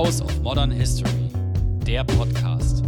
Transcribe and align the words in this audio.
House 0.00 0.22
of 0.22 0.40
Modern 0.40 0.70
History, 0.70 1.28
der 1.86 2.04
Podcast 2.04 2.82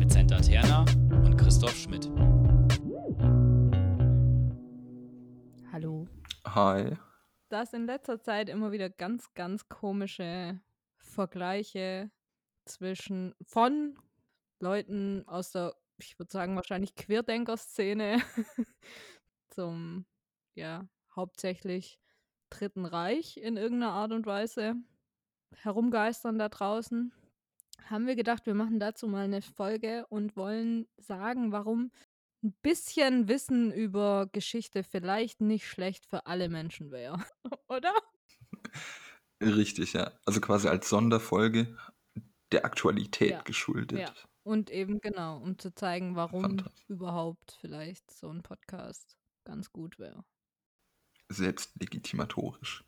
mit 0.00 0.10
Senta 0.10 0.40
Terna 0.40 0.84
und 1.24 1.36
Christoph 1.36 1.76
Schmidt. 1.76 2.10
Hallo. 5.70 6.08
Hi. 6.44 6.96
Da 7.50 7.62
es 7.62 7.72
in 7.72 7.86
letzter 7.86 8.20
Zeit 8.20 8.48
immer 8.48 8.72
wieder 8.72 8.90
ganz, 8.90 9.32
ganz 9.34 9.68
komische 9.68 10.60
Vergleiche 10.96 12.10
zwischen 12.64 13.32
von 13.42 13.96
Leuten 14.58 15.22
aus 15.28 15.52
der, 15.52 15.76
ich 15.98 16.18
würde 16.18 16.32
sagen, 16.32 16.56
wahrscheinlich 16.56 16.96
Querdenker-Szene 16.96 18.22
zum, 19.50 20.04
ja, 20.56 20.88
hauptsächlich 21.14 22.00
Dritten 22.48 22.86
Reich 22.86 23.36
in 23.36 23.56
irgendeiner 23.56 23.92
Art 23.92 24.10
und 24.10 24.26
Weise 24.26 24.74
herumgeistern 25.56 26.38
da 26.38 26.48
draußen, 26.48 27.12
haben 27.86 28.06
wir 28.06 28.16
gedacht, 28.16 28.46
wir 28.46 28.54
machen 28.54 28.78
dazu 28.80 29.08
mal 29.08 29.24
eine 29.24 29.42
Folge 29.42 30.06
und 30.08 30.36
wollen 30.36 30.86
sagen, 30.98 31.52
warum 31.52 31.90
ein 32.42 32.52
bisschen 32.62 33.28
Wissen 33.28 33.72
über 33.72 34.28
Geschichte 34.32 34.82
vielleicht 34.82 35.40
nicht 35.40 35.66
schlecht 35.66 36.06
für 36.06 36.26
alle 36.26 36.48
Menschen 36.48 36.90
wäre, 36.90 37.24
oder? 37.68 37.92
Richtig, 39.42 39.92
ja. 39.94 40.12
Also 40.26 40.40
quasi 40.40 40.68
als 40.68 40.88
Sonderfolge 40.88 41.76
der 42.52 42.64
Aktualität 42.64 43.30
Ja, 43.30 43.42
geschuldet. 43.42 43.98
ja. 43.98 44.14
Und 44.42 44.70
eben 44.70 45.00
genau, 45.00 45.38
um 45.38 45.58
zu 45.58 45.74
zeigen, 45.74 46.16
warum 46.16 46.64
überhaupt 46.88 47.58
vielleicht 47.60 48.10
so 48.10 48.30
ein 48.30 48.42
Podcast 48.42 49.18
ganz 49.44 49.70
gut 49.70 49.98
wäre. 49.98 50.24
Selbstlegitimatorisch. 51.28 52.84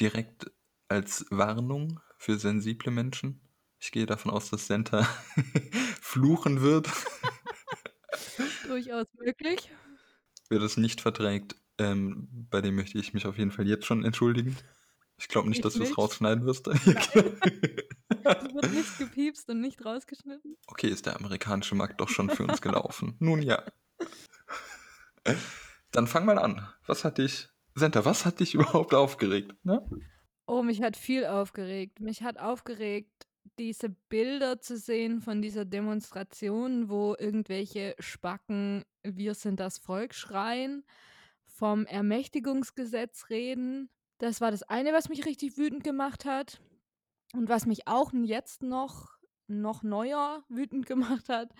Direkt 0.00 0.50
als 0.92 1.26
Warnung 1.30 2.00
für 2.18 2.38
sensible 2.38 2.92
Menschen. 2.92 3.40
Ich 3.78 3.92
gehe 3.92 4.06
davon 4.06 4.30
aus, 4.30 4.50
dass 4.50 4.66
Senta 4.66 5.08
fluchen 6.00 6.60
wird, 6.60 6.88
Durchaus 8.66 9.06
möglich. 9.18 9.70
wer 10.50 10.58
das 10.60 10.76
nicht 10.76 11.00
verträgt. 11.00 11.56
Ähm, 11.78 12.28
bei 12.50 12.60
dem 12.60 12.76
möchte 12.76 12.98
ich 12.98 13.14
mich 13.14 13.26
auf 13.26 13.38
jeden 13.38 13.50
Fall 13.50 13.66
jetzt 13.66 13.86
schon 13.86 14.04
entschuldigen. 14.04 14.56
Ich 15.16 15.28
glaube 15.28 15.48
nicht, 15.48 15.58
Ich 15.58 15.62
dass 15.62 15.74
du 15.74 15.82
es 15.82 15.96
rausschneiden 15.96 16.44
wirst. 16.44 16.66
Wird 16.66 18.72
nicht 18.72 18.98
gepiepst 18.98 19.48
und 19.48 19.60
nicht 19.60 19.84
rausgeschnitten. 19.84 20.56
Okay, 20.66 20.88
ist 20.88 21.06
der 21.06 21.16
amerikanische 21.16 21.74
Markt 21.74 22.00
doch 22.00 22.08
schon 22.08 22.30
für 22.30 22.44
uns 22.44 22.60
gelaufen. 22.60 23.16
Nun 23.18 23.42
ja. 23.42 23.62
Dann 25.90 26.06
fang 26.06 26.24
mal 26.24 26.38
an. 26.38 26.66
Was 26.86 27.04
hat 27.04 27.18
dich, 27.18 27.48
Senta, 27.74 28.04
was 28.04 28.26
hat 28.26 28.40
dich 28.40 28.54
überhaupt 28.54 28.94
aufgeregt? 28.94 29.54
Ne? 29.64 29.84
Oh, 30.46 30.62
mich 30.62 30.82
hat 30.82 30.96
viel 30.96 31.24
aufgeregt. 31.24 32.00
Mich 32.00 32.22
hat 32.22 32.38
aufgeregt, 32.38 33.28
diese 33.58 33.90
Bilder 34.08 34.60
zu 34.60 34.76
sehen 34.76 35.20
von 35.20 35.42
dieser 35.42 35.64
Demonstration, 35.64 36.88
wo 36.88 37.14
irgendwelche 37.18 37.94
Spacken 37.98 38.84
Wir 39.02 39.34
sind 39.34 39.60
das 39.60 39.78
Volk 39.78 40.14
schreien, 40.14 40.84
vom 41.44 41.86
Ermächtigungsgesetz 41.86 43.30
reden. 43.30 43.90
Das 44.18 44.40
war 44.40 44.50
das 44.50 44.62
eine, 44.62 44.92
was 44.92 45.08
mich 45.08 45.26
richtig 45.26 45.56
wütend 45.56 45.84
gemacht 45.84 46.24
hat. 46.24 46.60
Und 47.34 47.48
was 47.48 47.66
mich 47.66 47.88
auch 47.88 48.12
jetzt 48.12 48.62
noch, 48.62 49.18
noch 49.48 49.82
neuer 49.82 50.44
wütend 50.48 50.86
gemacht 50.86 51.28
hat, 51.28 51.52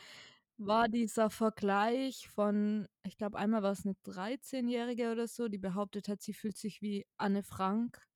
war 0.58 0.88
dieser 0.88 1.30
Vergleich 1.30 2.28
von, 2.28 2.86
ich 3.04 3.16
glaube, 3.16 3.38
einmal 3.38 3.62
war 3.62 3.72
es 3.72 3.84
eine 3.84 3.94
13-Jährige 4.04 5.10
oder 5.12 5.26
so, 5.26 5.48
die 5.48 5.58
behauptet 5.58 6.08
hat, 6.08 6.22
sie 6.22 6.34
fühlt 6.34 6.56
sich 6.56 6.82
wie 6.82 7.06
Anne 7.16 7.42
Frank, 7.42 8.06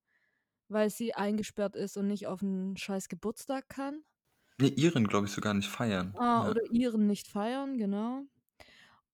weil 0.69 0.91
sie 0.91 1.14
eingesperrt 1.14 1.77
ist 1.77 1.97
und 1.97 2.09
nicht 2.09 2.27
auf 2.27 2.43
einen 2.43 2.77
scheiß 2.77 3.09
Geburtstag 3.09 3.69
kann. 3.69 4.03
Nee, 4.59 4.69
ihren, 4.69 5.06
glaube 5.06 5.27
ich, 5.27 5.32
sogar 5.32 5.54
nicht 5.54 5.69
feiern. 5.69 6.15
Ah, 6.16 6.44
ja. 6.44 6.50
oder 6.50 6.62
ihren 6.71 7.06
nicht 7.06 7.28
feiern, 7.28 7.77
genau. 7.77 8.22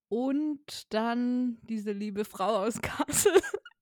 Und 0.09 0.93
dann 0.93 1.59
diese 1.63 1.93
liebe 1.93 2.25
Frau 2.25 2.65
aus 2.65 2.81
Kassel, 2.83 3.33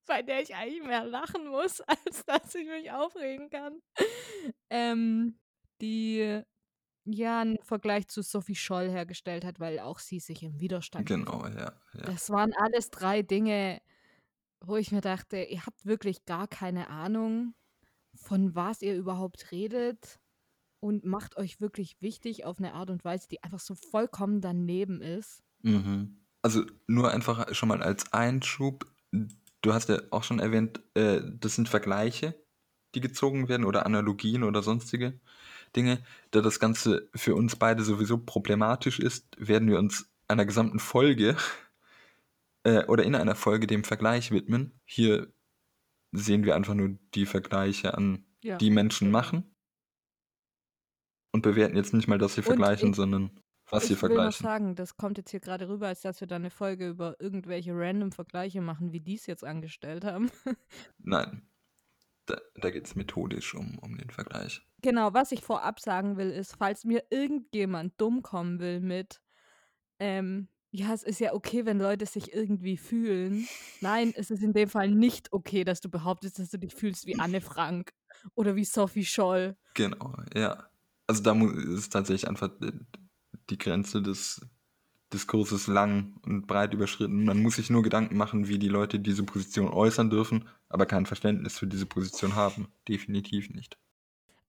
bei 0.06 0.22
der 0.22 0.42
ich 0.42 0.54
eigentlich 0.54 0.82
mehr 0.82 1.04
lachen 1.04 1.48
muss, 1.48 1.80
als 2.06 2.24
dass 2.24 2.54
ich 2.54 2.66
mich 2.66 2.90
aufregen 2.90 3.50
kann. 3.50 3.80
Ähm, 4.70 5.38
die 5.80 6.42
ja 7.04 7.40
einen 7.40 7.58
Vergleich 7.62 8.08
zu 8.08 8.22
Sophie 8.22 8.54
Scholl 8.54 8.90
hergestellt 8.90 9.44
hat, 9.44 9.60
weil 9.60 9.80
auch 9.80 9.98
sie 9.98 10.20
sich 10.20 10.42
im 10.42 10.60
Widerstand 10.60 11.06
Genau, 11.06 11.46
ja. 11.46 11.72
ja. 11.94 12.02
Das 12.04 12.30
waren 12.30 12.52
alles 12.54 12.90
drei 12.90 13.22
Dinge, 13.22 13.80
wo 14.60 14.76
ich 14.76 14.92
mir 14.92 15.00
dachte, 15.00 15.38
ihr 15.42 15.64
habt 15.66 15.84
wirklich 15.86 16.24
gar 16.26 16.46
keine 16.46 16.88
Ahnung, 16.88 17.54
von 18.20 18.54
was 18.54 18.82
ihr 18.82 18.96
überhaupt 18.96 19.50
redet 19.50 20.20
und 20.80 21.04
macht 21.04 21.36
euch 21.36 21.60
wirklich 21.60 21.96
wichtig 22.00 22.44
auf 22.44 22.58
eine 22.58 22.74
Art 22.74 22.90
und 22.90 23.04
Weise, 23.04 23.28
die 23.28 23.42
einfach 23.42 23.60
so 23.60 23.74
vollkommen 23.74 24.40
daneben 24.40 25.00
ist. 25.00 25.42
Mhm. 25.62 26.16
Also 26.42 26.64
nur 26.86 27.10
einfach 27.10 27.54
schon 27.54 27.68
mal 27.68 27.82
als 27.82 28.12
Einschub. 28.12 28.86
Du 29.60 29.74
hast 29.74 29.88
ja 29.90 30.00
auch 30.10 30.24
schon 30.24 30.38
erwähnt, 30.38 30.80
äh, 30.94 31.20
das 31.38 31.54
sind 31.54 31.68
Vergleiche, 31.68 32.34
die 32.94 33.00
gezogen 33.00 33.48
werden 33.48 33.66
oder 33.66 33.84
Analogien 33.84 34.42
oder 34.42 34.62
sonstige 34.62 35.20
Dinge. 35.76 36.02
Da 36.30 36.40
das 36.40 36.60
Ganze 36.60 37.08
für 37.14 37.34
uns 37.34 37.56
beide 37.56 37.82
sowieso 37.82 38.18
problematisch 38.18 38.98
ist, 38.98 39.26
werden 39.38 39.68
wir 39.68 39.78
uns 39.78 40.08
einer 40.28 40.46
gesamten 40.46 40.78
Folge 40.78 41.36
äh, 42.64 42.84
oder 42.86 43.04
in 43.04 43.14
einer 43.14 43.34
Folge 43.34 43.66
dem 43.66 43.84
Vergleich 43.84 44.30
widmen. 44.30 44.72
Hier 44.84 45.28
sehen 46.12 46.44
wir 46.44 46.54
einfach 46.56 46.74
nur 46.74 46.98
die 47.14 47.26
Vergleiche 47.26 47.94
an, 47.94 48.24
Ja. 48.42 48.56
die 48.58 48.70
Menschen 48.70 49.10
machen 49.10 49.54
und 51.32 51.42
bewerten 51.42 51.76
jetzt 51.76 51.94
nicht 51.94 52.08
mal, 52.08 52.18
dass 52.18 52.34
sie 52.34 52.40
Und 52.40 52.46
vergleichen, 52.46 52.90
ich- 52.90 52.96
sondern 52.96 53.30
was 53.70 53.86
sie 53.86 53.92
ich 53.94 54.02
will 54.02 54.08
noch 54.10 54.14
vergleichen. 54.16 54.42
sagen, 54.44 54.74
das 54.74 54.96
kommt 54.96 55.16
jetzt 55.18 55.30
hier 55.30 55.38
gerade 55.40 55.68
rüber, 55.68 55.86
als 55.86 56.00
dass 56.00 56.20
wir 56.20 56.26
da 56.26 56.36
eine 56.36 56.50
Folge 56.50 56.88
über 56.88 57.20
irgendwelche 57.20 57.72
random 57.72 58.10
Vergleiche 58.10 58.60
machen, 58.60 58.92
wie 58.92 59.00
die 59.00 59.14
es 59.14 59.26
jetzt 59.26 59.44
angestellt 59.44 60.04
haben. 60.04 60.30
Nein, 60.98 61.48
da, 62.26 62.40
da 62.56 62.70
geht 62.70 62.86
es 62.86 62.96
methodisch 62.96 63.54
um, 63.54 63.78
um 63.78 63.96
den 63.96 64.10
Vergleich. 64.10 64.66
Genau, 64.82 65.14
was 65.14 65.30
ich 65.30 65.42
vorab 65.42 65.78
sagen 65.78 66.16
will, 66.16 66.30
ist, 66.30 66.56
falls 66.56 66.84
mir 66.84 67.04
irgendjemand 67.10 68.00
dumm 68.00 68.22
kommen 68.22 68.58
will 68.58 68.80
mit, 68.80 69.20
ähm, 70.00 70.48
ja, 70.72 70.92
es 70.92 71.02
ist 71.02 71.20
ja 71.20 71.34
okay, 71.34 71.66
wenn 71.66 71.78
Leute 71.78 72.06
sich 72.06 72.32
irgendwie 72.32 72.76
fühlen. 72.76 73.48
Nein, 73.80 74.12
es 74.14 74.30
ist 74.30 74.42
in 74.42 74.52
dem 74.52 74.68
Fall 74.68 74.90
nicht 74.90 75.32
okay, 75.32 75.64
dass 75.64 75.80
du 75.80 75.88
behauptest, 75.88 76.38
dass 76.38 76.50
du 76.50 76.58
dich 76.58 76.74
fühlst 76.74 77.06
wie 77.06 77.18
Anne 77.18 77.40
Frank 77.40 77.92
oder 78.34 78.54
wie 78.54 78.64
Sophie 78.64 79.04
Scholl. 79.04 79.56
Genau, 79.74 80.14
ja. 80.34 80.70
Also 81.06 81.22
da 81.22 81.34
ist 81.74 81.92
tatsächlich 81.92 82.28
einfach 82.28 82.50
die 83.50 83.58
Grenze 83.58 84.00
des 84.00 84.46
Diskurses 85.12 85.66
lang 85.66 86.20
und 86.24 86.46
breit 86.46 86.72
überschritten. 86.72 87.24
Man 87.24 87.42
muss 87.42 87.56
sich 87.56 87.68
nur 87.68 87.82
Gedanken 87.82 88.16
machen, 88.16 88.46
wie 88.46 88.60
die 88.60 88.68
Leute 88.68 89.00
diese 89.00 89.24
Position 89.24 89.68
äußern 89.68 90.08
dürfen, 90.08 90.48
aber 90.68 90.86
kein 90.86 91.04
Verständnis 91.04 91.58
für 91.58 91.66
diese 91.66 91.86
Position 91.86 92.36
haben. 92.36 92.68
Definitiv 92.86 93.50
nicht. 93.50 93.76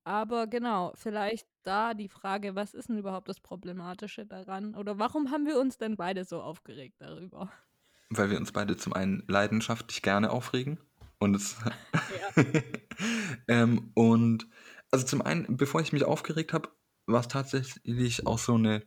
Aber 0.04 0.48
genau, 0.48 0.94
vielleicht 0.96 1.48
da 1.64 1.94
die 1.94 2.10
Frage, 2.10 2.56
was 2.56 2.74
ist 2.74 2.90
denn 2.90 2.98
überhaupt 2.98 3.30
das 3.30 3.40
Problematische 3.40 4.26
daran? 4.26 4.76
Oder 4.76 4.98
warum 4.98 5.32
haben 5.32 5.46
wir 5.46 5.60
uns 5.60 5.78
denn 5.78 5.96
beide 5.96 6.26
so 6.26 6.42
aufgeregt 6.42 6.96
darüber? 7.00 7.52
Weil 8.10 8.32
wir 8.32 8.38
uns 8.38 8.52
beide 8.52 8.78
zum 8.78 8.94
einen 8.94 9.24
leidenschaftlich 9.28 10.02
gerne 10.02 10.32
aufregen 10.32 10.80
und 11.20 11.36
es 11.36 11.56
ähm, 13.48 13.92
und 13.94 14.48
also 14.92 15.06
zum 15.06 15.22
einen, 15.22 15.56
bevor 15.56 15.82
ich 15.82 15.94
mich 15.94 16.04
aufgeregt 16.04 16.54
habe, 16.54 16.70
war 17.06 17.22
es 17.22 17.28
tatsächlich 17.28 18.26
auch 18.28 18.40
so 18.40 18.56
eine, 18.56 18.84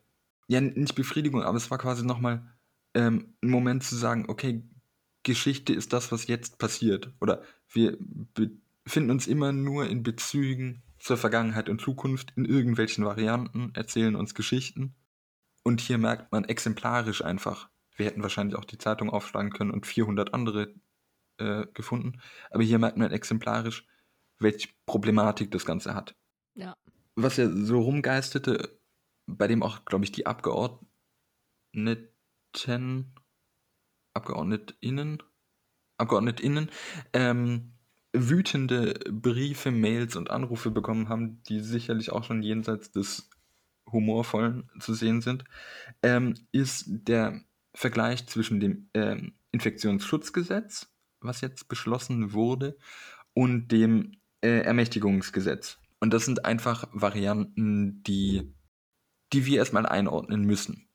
ja 0.49 0.61
nicht 0.61 0.95
Befriedigung, 0.95 1.43
aber 1.43 1.57
es 1.57 1.71
war 1.71 1.79
quasi 1.79 2.05
nochmal 2.05 2.47
ähm, 2.95 3.35
ein 3.43 3.51
Moment 3.51 3.85
zu 3.85 3.97
sagen, 3.97 4.27
okay, 4.29 4.63
Geschichte 5.23 5.73
ist 5.73 5.93
das, 5.93 6.13
was 6.13 6.27
jetzt 6.27 6.59
passiert. 6.59 7.11
Oder 7.21 7.43
wir 7.69 7.97
befinden 8.35 9.11
uns 9.11 9.27
immer 9.27 9.53
nur 9.53 9.87
in 9.89 10.03
Bezügen 10.03 10.83
zur 11.05 11.19
Vergangenheit 11.19 11.69
und 11.69 11.83
Zukunft 11.83 12.33
in 12.35 12.47
irgendwelchen 12.47 13.05
Varianten, 13.05 13.73
erzählen 13.75 14.17
uns 14.17 14.35
Geschichten. 14.35 14.95
Und 15.63 15.83
hier 15.83 15.99
merkt 15.99 16.33
man 16.33 16.45
exemplarisch 16.45 17.23
einfach, 17.23 17.69
wir 17.95 18.07
hätten 18.07 18.23
wahrscheinlich 18.23 18.57
auch 18.57 18.65
die 18.65 18.79
Zeitung 18.79 19.11
aufschlagen 19.11 19.53
können 19.53 19.71
und 19.71 19.87
400 19.87 20.33
andere 20.33 20.75
äh, 21.37 21.67
gefunden, 21.75 22.23
aber 22.51 22.63
hier 22.63 22.79
merkt 22.79 22.97
man 22.97 23.13
exemplarisch, 23.13 23.87
welche 24.39 24.69
Problematik 24.87 25.51
das 25.51 25.67
Ganze 25.67 25.95
hat. 25.95 26.17
Ja. 26.55 26.75
Was 27.17 27.37
ja 27.37 27.51
so 27.51 27.83
rumgeisterte, 27.83 28.81
bei 29.27 29.47
dem 29.47 29.63
auch, 29.63 29.85
glaube 29.85 30.05
ich, 30.05 30.13
die 30.13 30.25
Abgeordneten, 30.25 30.89
Abgeordnetinnen, 34.15 35.23
Abgeordnetinnen, 35.99 36.71
ähm, 37.13 37.74
wütende 38.15 38.95
Briefe, 39.11 39.71
Mails 39.71 40.17
und 40.17 40.31
Anrufe 40.31 40.71
bekommen 40.71 41.09
haben, 41.09 41.43
die 41.45 41.61
sicherlich 41.61 42.11
auch 42.13 42.25
schon 42.25 42.43
jenseits 42.43 42.91
des 42.91 43.29
Humorvollen 43.91 44.71
zu 44.81 44.95
sehen 44.95 45.21
sind, 45.21 45.45
ähm, 46.03 46.35
ist 46.53 46.85
der 46.89 47.43
Vergleich 47.75 48.27
zwischen 48.27 48.61
dem 48.61 48.89
ähm, 48.95 49.35
Infektionsschutzgesetz, 49.53 50.93
was 51.21 51.41
jetzt 51.41 51.69
beschlossen 51.69 52.33
wurde, 52.33 52.79
und 53.35 53.69
dem 53.69 54.13
äh, 54.43 54.61
Ermächtigungsgesetz. 54.61 55.79
Und 56.01 56.13
das 56.13 56.25
sind 56.25 56.45
einfach 56.45 56.89
Varianten, 56.93 58.03
die, 58.05 58.55
die 59.33 59.47
wir 59.47 59.59
erstmal 59.59 59.87
einordnen 59.87 60.45
müssen, 60.45 60.89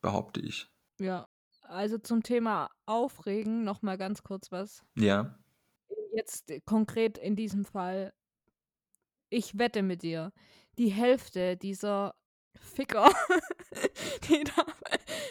behaupte 0.00 0.40
ich. 0.40 0.70
Ja, 0.98 1.28
also 1.62 1.98
zum 1.98 2.22
Thema 2.22 2.70
Aufregen 2.86 3.64
noch 3.64 3.82
mal 3.82 3.98
ganz 3.98 4.22
kurz 4.22 4.52
was. 4.52 4.84
Ja. 4.96 5.38
Jetzt 6.12 6.50
äh, 6.50 6.60
konkret 6.60 7.18
in 7.18 7.36
diesem 7.36 7.64
Fall. 7.64 8.12
Ich 9.30 9.58
wette 9.58 9.82
mit 9.82 10.02
dir, 10.02 10.32
die 10.78 10.90
Hälfte 10.90 11.56
dieser 11.56 12.14
Ficker, 12.60 13.10
die 14.28 14.44
da, 14.44 14.66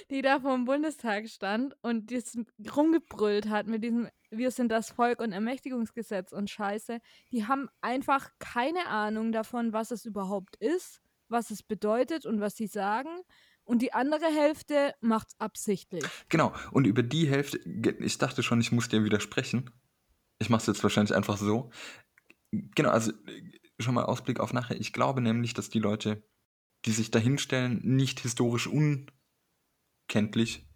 die 0.09 0.21
da 0.21 0.39
vor 0.39 0.55
dem 0.55 0.65
Bundestag 0.65 1.29
stand 1.29 1.75
und 1.81 2.11
das 2.11 2.37
rumgebrüllt 2.75 3.47
hat 3.47 3.67
mit 3.67 3.83
diesem 3.83 4.09
Wir 4.31 4.49
sind 4.49 4.69
das 4.69 4.89
Volk 4.89 5.21
und 5.21 5.31
Ermächtigungsgesetz 5.31 6.31
und 6.31 6.49
Scheiße, 6.49 6.99
die 7.31 7.45
haben 7.45 7.69
einfach 7.81 8.29
keine 8.39 8.87
Ahnung 8.87 9.31
davon, 9.31 9.73
was 9.73 9.91
es 9.91 10.05
überhaupt 10.05 10.55
ist, 10.55 11.01
was 11.29 11.51
es 11.51 11.61
bedeutet 11.61 12.25
und 12.25 12.41
was 12.41 12.55
sie 12.55 12.67
sagen. 12.67 13.09
Und 13.63 13.83
die 13.83 13.93
andere 13.93 14.25
Hälfte 14.25 14.95
macht's 14.99 15.35
absichtlich. 15.39 16.03
Genau, 16.29 16.53
und 16.71 16.85
über 16.85 17.03
die 17.03 17.29
Hälfte, 17.29 17.59
ich 17.99 18.17
dachte 18.17 18.41
schon, 18.41 18.59
ich 18.59 18.71
muss 18.71 18.89
dir 18.89 19.03
widersprechen. 19.03 19.69
Ich 20.41 20.49
mache 20.49 20.61
es 20.61 20.67
jetzt 20.67 20.83
wahrscheinlich 20.83 21.15
einfach 21.15 21.37
so. 21.37 21.69
Genau, 22.51 22.89
also 22.89 23.13
schon 23.79 23.93
mal 23.93 24.05
Ausblick 24.05 24.39
auf 24.39 24.53
nachher. 24.53 24.79
Ich 24.79 24.91
glaube 24.91 25.21
nämlich, 25.21 25.53
dass 25.53 25.69
die 25.69 25.79
Leute, 25.79 26.23
die 26.85 26.91
sich 26.91 27.11
dahinstellen, 27.11 27.79
nicht 27.83 28.19
historisch 28.19 28.67
unkenntlich 28.67 30.67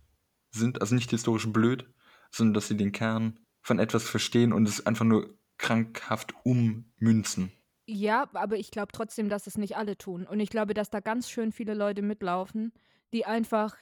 sind, 0.52 0.82
also 0.82 0.96
nicht 0.96 1.10
historisch 1.10 1.52
blöd, 1.52 1.92
sondern 2.32 2.54
dass 2.54 2.68
sie 2.68 2.78
den 2.78 2.92
Kern 2.92 3.40
von 3.62 3.80
etwas 3.80 4.08
verstehen 4.08 4.54
und 4.54 4.68
es 4.68 4.86
einfach 4.86 5.06
nur 5.06 5.38
krankhaft 5.58 6.34
ummünzen. 6.44 7.52
Ja, 7.88 8.30
aber 8.34 8.58
ich 8.58 8.72
glaube 8.72 8.92
trotzdem, 8.92 9.30
dass 9.30 9.48
es 9.48 9.58
nicht 9.58 9.78
alle 9.78 9.98
tun. 9.98 10.26
Und 10.26 10.40
ich 10.40 10.50
glaube, 10.50 10.74
dass 10.74 10.90
da 10.90 11.00
ganz 11.00 11.30
schön 11.30 11.52
viele 11.52 11.74
Leute 11.74 12.02
mitlaufen, 12.02 12.74
die 13.14 13.26
einfach 13.26 13.78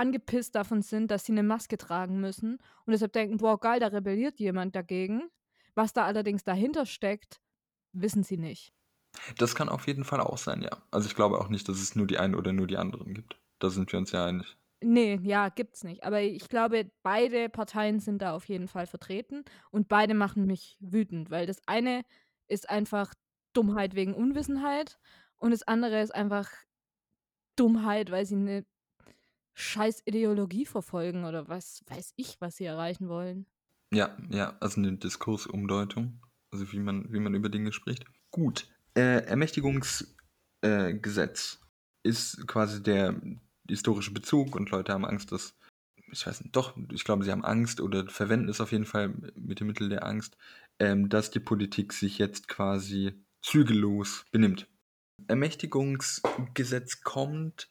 angepisst 0.00 0.54
davon 0.54 0.82
sind, 0.82 1.10
dass 1.10 1.24
sie 1.24 1.32
eine 1.32 1.42
Maske 1.42 1.78
tragen 1.78 2.20
müssen 2.20 2.58
und 2.86 2.92
deshalb 2.92 3.12
denken, 3.12 3.36
boah, 3.36 3.60
geil, 3.60 3.80
da 3.80 3.88
rebelliert 3.88 4.40
jemand 4.40 4.74
dagegen. 4.74 5.30
Was 5.74 5.92
da 5.92 6.04
allerdings 6.04 6.42
dahinter 6.42 6.86
steckt, 6.86 7.40
wissen 7.92 8.22
sie 8.22 8.36
nicht. 8.36 8.72
Das 9.38 9.54
kann 9.54 9.68
auf 9.68 9.86
jeden 9.86 10.04
Fall 10.04 10.20
auch 10.20 10.38
sein, 10.38 10.62
ja. 10.62 10.70
Also 10.90 11.08
ich 11.08 11.14
glaube 11.14 11.38
auch 11.38 11.48
nicht, 11.48 11.68
dass 11.68 11.80
es 11.80 11.94
nur 11.94 12.06
die 12.06 12.18
einen 12.18 12.34
oder 12.34 12.52
nur 12.52 12.66
die 12.66 12.76
anderen 12.76 13.14
gibt. 13.14 13.38
Da 13.58 13.70
sind 13.70 13.92
wir 13.92 13.98
uns 13.98 14.12
ja 14.12 14.24
einig. 14.24 14.56
Nee, 14.82 15.20
ja, 15.22 15.50
gibt's 15.50 15.84
nicht. 15.84 16.04
Aber 16.04 16.22
ich 16.22 16.48
glaube, 16.48 16.90
beide 17.02 17.50
Parteien 17.50 18.00
sind 18.00 18.22
da 18.22 18.34
auf 18.34 18.46
jeden 18.46 18.66
Fall 18.66 18.86
vertreten 18.86 19.44
und 19.70 19.88
beide 19.88 20.14
machen 20.14 20.46
mich 20.46 20.78
wütend, 20.80 21.30
weil 21.30 21.46
das 21.46 21.60
eine 21.66 22.02
ist 22.48 22.70
einfach 22.70 23.12
Dummheit 23.52 23.94
wegen 23.94 24.14
Unwissenheit 24.14 24.98
und 25.36 25.50
das 25.50 25.62
andere 25.62 26.00
ist 26.00 26.14
einfach 26.14 26.50
Dummheit, 27.56 28.10
weil 28.10 28.24
sie 28.24 28.36
eine 28.36 28.64
scheiß 29.60 30.02
Ideologie 30.06 30.66
verfolgen 30.66 31.24
oder 31.24 31.48
was 31.48 31.84
weiß 31.88 32.14
ich, 32.16 32.40
was 32.40 32.56
sie 32.56 32.64
erreichen 32.64 33.08
wollen. 33.08 33.46
Ja, 33.92 34.16
ja, 34.30 34.56
also 34.60 34.80
eine 34.80 34.96
Diskursumdeutung, 34.96 36.20
also 36.50 36.72
wie 36.72 36.78
man, 36.78 37.12
wie 37.12 37.20
man 37.20 37.34
über 37.34 37.48
Dinge 37.48 37.72
spricht. 37.72 38.04
Gut, 38.30 38.68
äh, 38.94 39.24
Ermächtigungsgesetz 39.24 40.16
äh, 40.62 42.08
ist 42.08 42.46
quasi 42.46 42.82
der 42.82 43.20
historische 43.68 44.12
Bezug 44.12 44.56
und 44.56 44.70
Leute 44.70 44.92
haben 44.92 45.04
Angst, 45.04 45.32
dass, 45.32 45.54
ich 46.10 46.26
weiß 46.26 46.42
nicht, 46.42 46.56
doch, 46.56 46.76
ich 46.92 47.04
glaube, 47.04 47.24
sie 47.24 47.30
haben 47.30 47.44
Angst 47.44 47.80
oder 47.80 48.08
verwenden 48.08 48.48
es 48.48 48.60
auf 48.60 48.72
jeden 48.72 48.86
Fall 48.86 49.08
mit 49.34 49.60
dem 49.60 49.66
Mittel 49.66 49.88
der 49.88 50.06
Angst, 50.06 50.36
ähm, 50.78 51.08
dass 51.08 51.30
die 51.30 51.40
Politik 51.40 51.92
sich 51.92 52.18
jetzt 52.18 52.48
quasi 52.48 53.12
zügellos 53.42 54.24
benimmt. 54.30 54.68
Ermächtigungsgesetz 55.28 57.02
kommt 57.02 57.68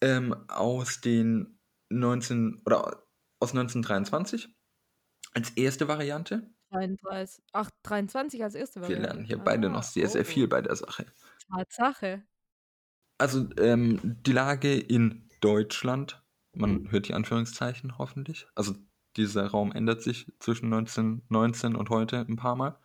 ähm, 0.00 0.34
aus 0.48 1.00
den 1.00 1.58
19 1.90 2.62
oder 2.64 3.02
aus 3.40 3.50
1923 3.50 4.48
als 5.34 5.50
erste 5.50 5.88
Variante. 5.88 6.50
33, 6.70 7.44
ach, 7.52 7.70
23 7.84 8.42
als 8.42 8.54
erste 8.54 8.80
Variante. 8.80 9.02
Wir 9.02 9.08
lernen 9.08 9.24
hier 9.24 9.38
beide 9.38 9.68
noch 9.68 9.82
sehr, 9.82 10.08
sehr 10.08 10.24
viel 10.24 10.46
oh. 10.46 10.48
bei 10.48 10.62
der 10.62 10.76
Sache. 10.76 11.06
Tatsache. 11.50 12.22
Also 13.18 13.48
ähm, 13.58 14.00
die 14.02 14.32
Lage 14.32 14.78
in 14.78 15.28
Deutschland, 15.40 16.22
man 16.52 16.90
hört 16.90 17.08
die 17.08 17.14
Anführungszeichen 17.14 17.98
hoffentlich, 17.98 18.46
also 18.54 18.74
dieser 19.16 19.46
Raum 19.46 19.72
ändert 19.72 20.02
sich 20.02 20.30
zwischen 20.38 20.66
1919 20.66 21.76
und 21.76 21.88
heute 21.88 22.18
ein 22.18 22.36
paar 22.36 22.56
Mal, 22.56 22.78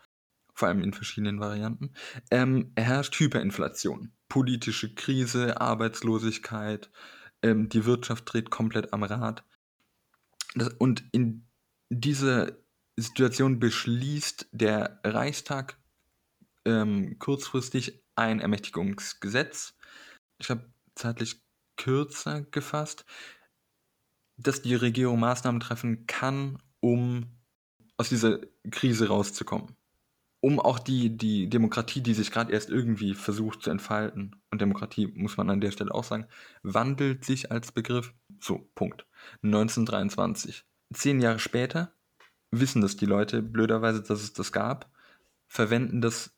vor 0.54 0.68
allem 0.68 0.82
in 0.82 0.94
verschiedenen 0.94 1.40
Varianten. 1.40 1.94
Ähm, 2.30 2.72
herrscht 2.76 3.16
Hyperinflation, 3.20 4.12
politische 4.28 4.94
Krise, 4.94 5.60
Arbeitslosigkeit, 5.60 6.92
ähm, 7.42 7.70
die 7.70 7.86
Wirtschaft 7.86 8.32
dreht 8.32 8.50
komplett 8.50 8.94
am 8.94 9.04
Rad. 9.04 9.44
Das, 10.56 10.70
und 10.70 11.04
in 11.12 11.48
dieser 11.90 12.58
Situation 12.98 13.60
beschließt 13.60 14.50
der 14.52 15.00
Reichstag 15.04 15.78
ähm, 16.66 17.18
kurzfristig 17.20 18.04
ein 18.16 18.40
Ermächtigungsgesetz, 18.40 19.76
ich 20.38 20.50
habe 20.50 20.72
zeitlich 20.96 21.42
kürzer 21.78 22.42
gefasst, 22.42 23.06
dass 24.38 24.62
die 24.62 24.76
Regierung 24.76 25.20
Maßnahmen 25.20 25.60
treffen 25.60 26.06
kann, 26.08 26.62
um 26.80 27.40
aus 27.98 28.10
dieser 28.10 28.40
Krise 28.70 29.08
rauszukommen. 29.08 29.76
Um 30.44 30.60
auch 30.60 30.80
die, 30.80 31.16
die 31.16 31.50
Demokratie, 31.50 32.02
die 32.02 32.16
sich 32.16 32.32
gerade 32.32 32.52
erst 32.52 32.70
irgendwie 32.70 33.14
versucht 33.14 33.62
zu 33.62 33.70
entfalten, 33.70 34.42
und 34.50 34.60
Demokratie 34.60 35.08
muss 35.08 35.38
man 35.38 35.50
an 35.50 35.62
der 35.62 35.72
Stelle 35.72 35.94
auch 35.94 36.04
sagen, 36.04 36.26
wandelt 36.64 37.24
sich 37.24 37.52
als 37.52 37.72
Begriff. 37.72 38.14
So, 38.40 38.70
Punkt. 38.74 39.06
1923. 39.44 40.66
Zehn 40.94 41.22
Jahre 41.22 41.40
später 41.40 41.94
wissen 42.50 42.82
das 42.82 42.98
die 42.98 43.06
Leute 43.06 43.42
blöderweise, 43.42 44.02
dass 44.02 44.24
es 44.24 44.34
das 44.34 44.52
gab, 44.52 44.92
verwenden 45.48 46.02
das 46.02 46.36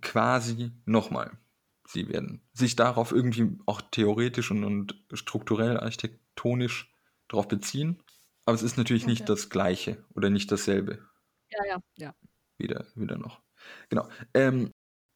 quasi 0.00 0.72
nochmal. 0.84 1.38
Sie 1.86 2.08
werden 2.08 2.40
sich 2.52 2.76
darauf 2.76 3.12
irgendwie 3.12 3.58
auch 3.66 3.80
theoretisch 3.80 4.50
und, 4.50 4.64
und 4.64 5.04
strukturell, 5.12 5.78
architektonisch 5.78 6.92
darauf 7.28 7.48
beziehen. 7.48 8.02
Aber 8.44 8.54
es 8.54 8.62
ist 8.62 8.76
natürlich 8.76 9.02
okay. 9.02 9.12
nicht 9.12 9.28
das 9.28 9.50
Gleiche 9.50 10.04
oder 10.14 10.30
nicht 10.30 10.50
dasselbe. 10.52 11.06
Ja, 11.50 11.64
ja, 11.66 11.82
ja. 11.96 12.14
Wieder, 12.60 12.86
wieder 12.94 13.18
noch. 13.18 13.40
Genau. 13.88 14.08
Ähm, 14.34 14.70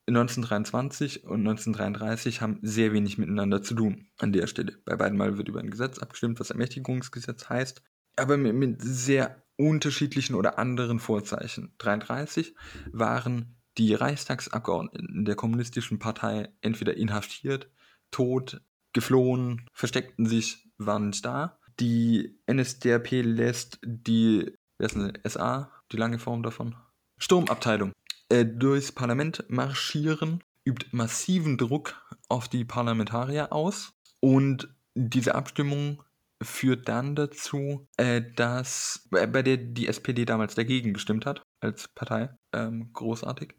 1923 0.07 1.25
und 1.25 1.41
1933 1.41 2.43
haben 2.43 2.59
sehr 2.63 2.93
wenig 2.93 3.17
miteinander 3.17 3.63
zu 3.63 3.75
tun 3.75 4.07
an 4.19 4.33
der 4.33 4.47
Stelle. 4.47 4.79
Bei 4.85 4.97
beiden 4.97 5.17
Mal 5.17 5.39
wird 5.39 5.49
über 5.49 5.61
ein 5.61 5.71
Gesetz 5.71 5.99
abgestimmt, 5.99 6.41
was 6.41 6.51
Ermächtigungsgesetz 6.51 7.49
heißt, 7.49 7.83
aber 8.17 8.37
mit, 8.37 8.55
mit 8.55 8.83
sehr 8.83 9.43
unterschiedlichen 9.57 10.35
oder 10.35 10.59
anderen 10.59 10.99
Vorzeichen. 10.99 11.73
1933 11.79 12.55
waren 12.93 13.57
die 13.79 13.95
Reichstagsabgeordneten 13.95 15.25
der 15.25 15.37
kommunistischen 15.37 15.99
Partei 15.99 16.51
entweder 16.61 16.97
inhaftiert, 16.97 17.71
tot, 18.11 18.61
geflohen, 18.93 19.69
versteckten 19.73 20.27
sich, 20.27 20.69
waren 20.77 21.09
nicht 21.09 21.25
da 21.25 21.59
die 21.81 22.39
NSDAP 22.51 23.11
lässt 23.23 23.79
die, 23.85 24.53
wer 24.79 24.87
ist 24.87 24.97
denn, 24.97 25.19
SA, 25.25 25.71
die 25.93 25.97
lange 25.97 26.19
Form 26.19 26.43
davon? 26.43 26.77
Sturmabteilung 27.19 27.93
äh, 28.29 28.45
durchs 28.45 28.93
Parlament 28.93 29.45
marschieren, 29.49 30.43
übt 30.65 30.87
massiven 30.93 31.59
Druck 31.59 32.03
auf 32.29 32.49
die 32.49 32.65
Parlamentarier 32.65 33.53
aus 33.53 33.93
und 34.21 34.69
diese 34.95 35.35
Abstimmung 35.35 36.03
führt 36.43 36.89
dann 36.89 37.15
dazu, 37.15 37.87
äh, 37.97 38.23
dass 38.35 39.09
äh, 39.13 39.27
bei 39.27 39.43
der 39.43 39.57
die 39.57 39.89
SPD 39.89 40.25
damals 40.25 40.55
dagegen 40.55 40.93
gestimmt 40.93 41.27
hat 41.27 41.43
als 41.61 41.89
Partei, 41.89 42.31
ähm, 42.53 42.93
großartig, 42.93 43.55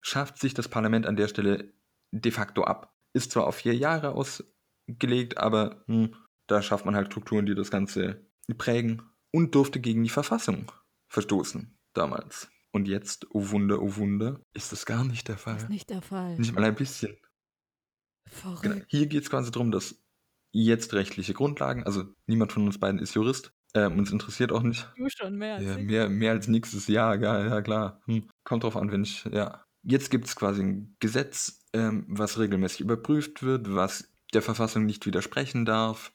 schafft 0.00 0.38
sich 0.38 0.54
das 0.54 0.68
Parlament 0.68 1.06
an 1.06 1.16
der 1.16 1.28
Stelle 1.28 1.72
de 2.12 2.32
facto 2.32 2.64
ab. 2.64 2.94
Ist 3.12 3.32
zwar 3.32 3.46
auf 3.46 3.56
vier 3.56 3.74
Jahre 3.74 4.12
ausgelegt, 4.12 5.38
aber 5.38 5.82
hm, 5.86 6.14
da 6.46 6.62
schafft 6.62 6.84
man 6.84 6.96
halt 6.96 7.08
Strukturen, 7.08 7.46
die 7.46 7.54
das 7.54 7.70
Ganze 7.70 8.24
prägen 8.56 9.02
und 9.32 9.54
durfte 9.54 9.80
gegen 9.80 10.02
die 10.02 10.10
Verfassung 10.10 10.72
verstoßen 11.08 11.78
damals. 11.92 12.48
Und 12.72 12.86
jetzt, 12.86 13.26
oh 13.30 13.50
Wunder, 13.50 13.82
oh 13.82 13.96
Wunder, 13.96 14.40
ist 14.52 14.72
das 14.72 14.86
gar 14.86 15.04
nicht 15.04 15.28
der 15.28 15.38
Fall. 15.38 15.56
Ist 15.56 15.68
nicht 15.68 15.90
der 15.90 16.02
Fall. 16.02 16.38
Nicht 16.38 16.54
mal 16.54 16.64
ein 16.64 16.74
bisschen. 16.74 17.16
Verrückt. 18.26 18.62
Genau. 18.62 18.84
Hier 18.88 19.06
geht 19.06 19.24
es 19.24 19.30
quasi 19.30 19.50
darum, 19.50 19.72
dass 19.72 20.00
jetzt 20.52 20.94
rechtliche 20.94 21.34
Grundlagen, 21.34 21.84
also 21.84 22.04
niemand 22.26 22.52
von 22.52 22.64
uns 22.66 22.78
beiden 22.78 23.00
ist 23.00 23.14
Jurist, 23.14 23.52
äh, 23.72 23.86
uns 23.86 24.12
interessiert 24.12 24.52
auch 24.52 24.62
nicht. 24.62 24.88
Du 24.96 25.08
schon 25.08 25.36
mehr 25.36 25.56
als 25.56 25.64
ja, 25.64 25.78
mehr, 25.78 26.08
mehr 26.08 26.32
als 26.32 26.48
nächstes 26.48 26.86
Jahr, 26.86 27.20
ja, 27.20 27.46
ja 27.46 27.62
klar. 27.62 28.00
Hm. 28.06 28.28
Kommt 28.44 28.64
drauf 28.64 28.76
an, 28.76 28.90
wenn 28.92 29.02
ich, 29.02 29.24
ja. 29.24 29.64
Jetzt 29.82 30.10
gibt 30.10 30.26
es 30.26 30.36
quasi 30.36 30.62
ein 30.62 30.96
Gesetz, 31.00 31.64
ähm, 31.72 32.04
was 32.08 32.38
regelmäßig 32.38 32.82
überprüft 32.82 33.42
wird, 33.42 33.74
was 33.74 34.12
der 34.34 34.42
Verfassung 34.42 34.84
nicht 34.84 35.06
widersprechen 35.06 35.64
darf, 35.64 36.12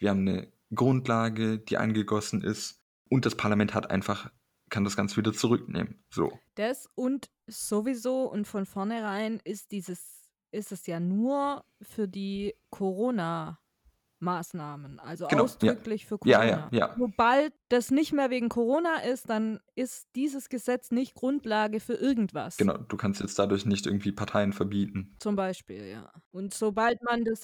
wir 0.00 0.08
haben 0.08 0.26
eine 0.26 0.50
Grundlage, 0.74 1.58
die 1.58 1.76
eingegossen 1.76 2.42
ist 2.42 2.82
und 3.10 3.26
das 3.26 3.36
Parlament 3.36 3.74
hat 3.74 3.90
einfach 3.90 4.30
kann 4.70 4.84
das 4.84 4.96
Ganze 4.96 5.16
wieder 5.16 5.32
zurücknehmen. 5.32 6.02
So. 6.10 6.38
Das 6.54 6.88
und 6.94 7.30
sowieso 7.46 8.30
und 8.30 8.46
von 8.46 8.66
vornherein 8.66 9.40
ist 9.44 9.72
dieses, 9.72 10.30
ist 10.52 10.72
es 10.72 10.86
ja 10.86 11.00
nur 11.00 11.64
für 11.82 12.06
die 12.08 12.54
Corona-Maßnahmen, 12.70 15.00
also 15.00 15.26
Genau, 15.28 15.42
ja. 15.62 15.74
ausdrücklich 15.74 16.06
für 16.06 16.18
Ja, 16.24 16.38
Corona. 16.38 16.68
ja, 16.72 16.78
ja. 16.78 16.94
Sobald 16.98 17.52
das 17.68 17.90
nicht 17.90 18.12
mehr 18.12 18.30
wegen 18.30 18.48
Corona 18.48 19.00
ist, 19.02 19.28
dann 19.30 19.60
ist 19.74 20.08
dieses 20.16 20.48
Gesetz 20.48 20.90
nicht 20.90 21.14
Grundlage 21.14 21.80
für 21.80 21.94
irgendwas. 21.94 22.56
Genau, 22.56 22.76
du 22.78 22.96
kannst 22.96 23.20
jetzt 23.20 23.38
dadurch 23.38 23.66
nicht 23.66 23.86
irgendwie 23.86 24.12
Parteien 24.12 24.52
verbieten. 24.52 25.14
Zum 25.18 25.36
Beispiel, 25.36 25.86
ja. 25.86 26.12
Und 26.30 26.54
sobald 26.54 27.02
man 27.02 27.24
das 27.24 27.42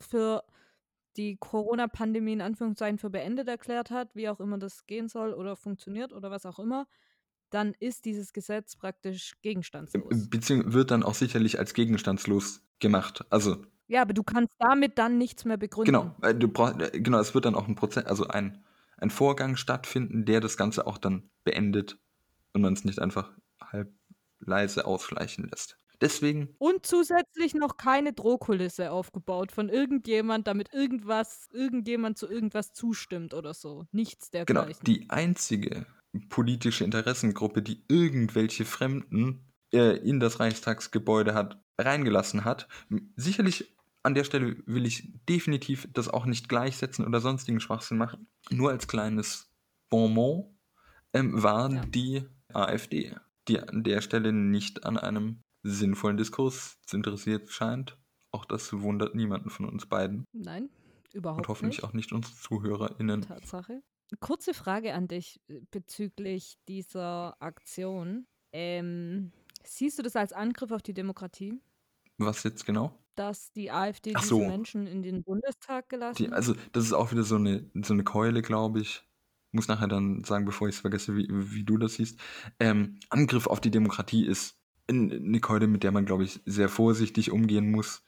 für 0.00 0.42
die 1.16 1.36
Corona-Pandemie 1.36 2.34
in 2.34 2.40
Anführungszeichen 2.40 2.98
für 2.98 3.10
beendet 3.10 3.48
erklärt 3.48 3.90
hat, 3.90 4.14
wie 4.14 4.28
auch 4.28 4.40
immer 4.40 4.58
das 4.58 4.86
gehen 4.86 5.08
soll 5.08 5.32
oder 5.32 5.56
funktioniert 5.56 6.12
oder 6.12 6.30
was 6.30 6.46
auch 6.46 6.58
immer, 6.58 6.86
dann 7.50 7.74
ist 7.78 8.04
dieses 8.04 8.32
Gesetz 8.32 8.76
praktisch 8.76 9.34
gegenstandslos. 9.42 10.28
Beziehungsweise 10.28 10.74
wird 10.74 10.90
dann 10.90 11.02
auch 11.02 11.14
sicherlich 11.14 11.58
als 11.58 11.74
gegenstandslos 11.74 12.62
gemacht. 12.80 13.24
Also, 13.30 13.64
Ja, 13.88 14.02
aber 14.02 14.14
du 14.14 14.22
kannst 14.22 14.54
damit 14.58 14.98
dann 14.98 15.18
nichts 15.18 15.44
mehr 15.44 15.56
begründen. 15.56 15.92
genau, 15.92 16.16
äh, 16.22 16.34
du 16.34 16.48
brauch, 16.48 16.78
äh, 16.78 17.00
genau, 17.00 17.18
es 17.18 17.34
wird 17.34 17.44
dann 17.44 17.54
auch 17.54 17.68
ein 17.68 17.76
Prozess, 17.76 18.04
also 18.04 18.26
ein, 18.26 18.64
ein 18.98 19.10
Vorgang 19.10 19.56
stattfinden, 19.56 20.24
der 20.24 20.40
das 20.40 20.56
Ganze 20.56 20.86
auch 20.86 20.98
dann 20.98 21.30
beendet 21.44 21.98
und 22.52 22.62
man 22.62 22.72
es 22.72 22.84
nicht 22.84 23.00
einfach 23.00 23.32
halb 23.60 23.92
leise 24.40 24.86
ausschleichen 24.86 25.48
lässt. 25.48 25.78
Deswegen, 26.00 26.56
Und 26.58 26.86
zusätzlich 26.86 27.54
noch 27.54 27.76
keine 27.76 28.12
Drohkulisse 28.12 28.90
aufgebaut 28.90 29.52
von 29.52 29.68
irgendjemand, 29.68 30.46
damit 30.46 30.72
irgendwas, 30.72 31.48
irgendjemand 31.52 32.18
zu 32.18 32.28
irgendwas 32.28 32.72
zustimmt 32.72 33.34
oder 33.34 33.52
so. 33.54 33.84
Nichts 33.92 34.30
genau, 34.46 34.62
dergleichen. 34.64 34.84
die 34.86 35.10
einzige 35.10 35.86
politische 36.28 36.84
Interessengruppe, 36.84 37.62
die 37.62 37.84
irgendwelche 37.88 38.64
Fremden 38.64 39.52
äh, 39.72 39.96
in 39.98 40.20
das 40.20 40.40
Reichstagsgebäude 40.40 41.34
hat 41.34 41.62
reingelassen 41.78 42.44
hat, 42.46 42.68
sicherlich 43.16 43.76
an 44.02 44.14
der 44.14 44.24
Stelle 44.24 44.56
will 44.66 44.86
ich 44.86 45.12
definitiv 45.28 45.88
das 45.92 46.08
auch 46.08 46.24
nicht 46.26 46.48
gleichsetzen 46.48 47.04
oder 47.04 47.20
sonstigen 47.20 47.60
Schwachsinn 47.60 47.98
machen. 47.98 48.28
Nur 48.50 48.70
als 48.70 48.88
kleines 48.88 49.52
Bonbon 49.90 50.56
ähm, 51.12 51.42
war 51.42 51.70
Ja. 51.70 51.84
die 51.86 52.24
AfD, 52.52 53.14
die 53.48 53.60
an 53.60 53.84
der 53.84 54.00
Stelle 54.00 54.32
nicht 54.32 54.84
an 54.86 54.96
einem 54.96 55.42
sinnvollen 55.70 56.16
Diskurs 56.16 56.78
interessiert 56.92 57.50
scheint. 57.50 57.98
Auch 58.32 58.44
das 58.44 58.72
wundert 58.72 59.14
niemanden 59.14 59.50
von 59.50 59.66
uns 59.66 59.86
beiden 59.86 60.24
Nein, 60.32 60.68
überhaupt 61.12 61.40
und 61.40 61.48
hoffentlich 61.48 61.78
nicht. 61.78 61.84
auch 61.84 61.92
nicht 61.92 62.12
unsere 62.12 62.34
ZuhörerInnen. 62.34 63.22
Tatsache. 63.22 63.82
Kurze 64.20 64.54
Frage 64.54 64.94
an 64.94 65.08
dich 65.08 65.40
äh, 65.48 65.60
bezüglich 65.70 66.56
dieser 66.68 67.36
Aktion. 67.40 68.26
Ähm, 68.52 69.32
siehst 69.64 69.98
du 69.98 70.02
das 70.02 70.14
als 70.16 70.32
Angriff 70.32 70.70
auf 70.70 70.82
die 70.82 70.94
Demokratie, 70.94 71.60
Was 72.18 72.42
jetzt 72.44 72.64
genau? 72.66 72.96
dass 73.16 73.50
die 73.52 73.70
AfD 73.70 74.12
Ach 74.14 74.20
diese 74.20 74.28
so. 74.28 74.38
Menschen 74.40 74.86
in 74.86 75.02
den 75.02 75.22
Bundestag 75.24 75.88
gelassen 75.88 76.18
Die, 76.18 76.26
hat? 76.26 76.34
also, 76.34 76.54
das 76.72 76.84
ist 76.84 76.92
auch 76.92 77.10
wieder 77.12 77.22
so 77.22 77.36
eine, 77.36 77.68
so 77.82 77.94
eine 77.94 78.04
Keule, 78.04 78.42
glaube 78.42 78.80
ich. 78.80 79.02
Muss 79.52 79.68
nachher 79.68 79.88
dann 79.88 80.22
sagen, 80.24 80.44
bevor 80.44 80.68
ich 80.68 80.74
es 80.74 80.80
vergesse, 80.82 81.16
wie, 81.16 81.26
wie 81.30 81.64
du 81.64 81.78
das 81.78 81.94
siehst. 81.94 82.20
Ähm, 82.60 82.98
Angriff 83.08 83.46
auf 83.46 83.60
die 83.60 83.70
Demokratie 83.70 84.26
ist 84.26 84.60
eine 84.88 85.40
Keule, 85.40 85.66
mit 85.66 85.82
der 85.82 85.92
man, 85.92 86.06
glaube 86.06 86.24
ich, 86.24 86.40
sehr 86.44 86.68
vorsichtig 86.68 87.30
umgehen 87.30 87.70
muss. 87.70 88.02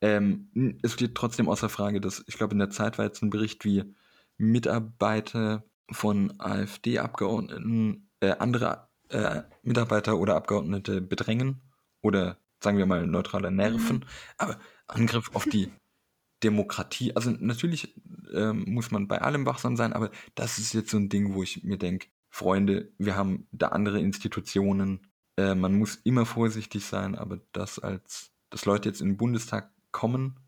Ähm, 0.00 0.78
es 0.82 0.92
steht 0.92 1.14
trotzdem 1.14 1.48
außer 1.48 1.68
Frage, 1.68 2.00
dass, 2.00 2.24
ich 2.26 2.36
glaube, 2.36 2.52
in 2.52 2.58
der 2.58 2.70
Zeit 2.70 2.98
war 2.98 3.04
jetzt 3.04 3.22
ein 3.22 3.30
Bericht, 3.30 3.64
wie 3.64 3.94
Mitarbeiter 4.36 5.64
von 5.90 6.34
AfD-Abgeordneten 6.38 8.08
äh, 8.20 8.32
andere 8.38 8.88
äh, 9.08 9.42
Mitarbeiter 9.62 10.18
oder 10.18 10.36
Abgeordnete 10.36 11.00
bedrängen 11.00 11.60
oder, 12.00 12.38
sagen 12.60 12.78
wir 12.78 12.86
mal, 12.86 13.06
neutraler 13.06 13.50
nerven. 13.50 14.04
Aber 14.38 14.58
Angriff 14.86 15.30
auf 15.34 15.44
die 15.44 15.70
Demokratie, 16.42 17.14
also 17.14 17.30
natürlich 17.30 17.94
ähm, 18.32 18.64
muss 18.66 18.90
man 18.90 19.06
bei 19.06 19.20
allem 19.20 19.46
wachsam 19.46 19.76
sein, 19.76 19.92
aber 19.92 20.10
das 20.34 20.58
ist 20.58 20.72
jetzt 20.72 20.90
so 20.90 20.96
ein 20.96 21.08
Ding, 21.08 21.34
wo 21.34 21.42
ich 21.42 21.62
mir 21.62 21.78
denke, 21.78 22.08
Freunde, 22.30 22.92
wir 22.98 23.14
haben 23.14 23.46
da 23.52 23.68
andere 23.68 24.00
Institutionen, 24.00 25.06
äh, 25.36 25.54
man 25.54 25.74
muss 25.78 25.96
immer 25.96 26.26
vorsichtig 26.26 26.84
sein, 26.84 27.14
aber 27.16 27.40
das 27.52 27.78
als, 27.78 28.32
dass 28.50 28.64
Leute 28.64 28.88
jetzt 28.88 29.00
in 29.00 29.08
den 29.10 29.16
Bundestag 29.16 29.70
kommen, 29.92 30.40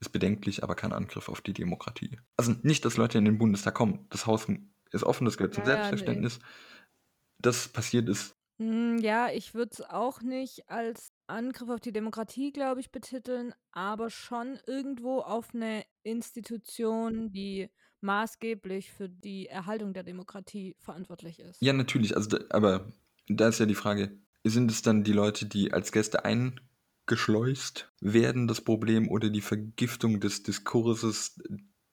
ist 0.00 0.10
bedenklich, 0.10 0.62
aber 0.62 0.74
kein 0.74 0.92
Angriff 0.92 1.28
auf 1.28 1.40
die 1.40 1.52
Demokratie. 1.54 2.18
Also 2.36 2.54
nicht, 2.62 2.84
dass 2.84 2.96
Leute 2.96 3.18
in 3.18 3.24
den 3.24 3.38
Bundestag 3.38 3.74
kommen, 3.74 4.06
das 4.10 4.26
Haus 4.26 4.46
ist 4.92 5.04
offen, 5.04 5.24
das 5.24 5.36
gehört 5.38 5.54
zum 5.54 5.64
Ja, 5.64 5.70
ja, 5.70 5.92
nee. 5.92 5.96
Selbstverständnis. 5.96 6.40
Das 7.38 7.68
passiert 7.68 8.08
ist, 8.08 8.36
Hm, 8.60 8.98
Ja, 8.98 9.30
ich 9.30 9.54
würde 9.54 9.70
es 9.72 9.80
auch 9.80 10.20
nicht 10.22 10.68
als 10.68 11.12
Angriff 11.26 11.68
auf 11.68 11.80
die 11.80 11.92
Demokratie, 11.92 12.52
glaube 12.52 12.80
ich, 12.80 12.92
betiteln, 12.92 13.52
aber 13.72 14.10
schon 14.10 14.58
irgendwo 14.66 15.20
auf 15.20 15.54
eine 15.54 15.84
Institution, 16.04 17.32
die 17.32 17.70
maßgeblich 18.00 18.92
für 18.92 19.08
die 19.08 19.46
Erhaltung 19.46 19.92
der 19.92 20.04
Demokratie 20.04 20.76
verantwortlich 20.78 21.40
ist. 21.40 21.60
Ja, 21.62 21.72
natürlich, 21.72 22.14
also 22.16 22.38
aber 22.50 22.92
da 23.28 23.48
ist 23.48 23.60
ja 23.60 23.66
die 23.66 23.74
Frage, 23.74 24.18
sind 24.44 24.70
es 24.70 24.82
dann 24.82 25.04
die 25.04 25.12
Leute, 25.12 25.46
die 25.46 25.72
als 25.72 25.92
Gäste 25.92 26.24
eingeschleust 26.24 27.90
werden, 28.00 28.46
das 28.46 28.60
Problem, 28.60 29.08
oder 29.08 29.30
die 29.30 29.40
Vergiftung 29.40 30.20
des 30.20 30.42
Diskurses, 30.42 31.40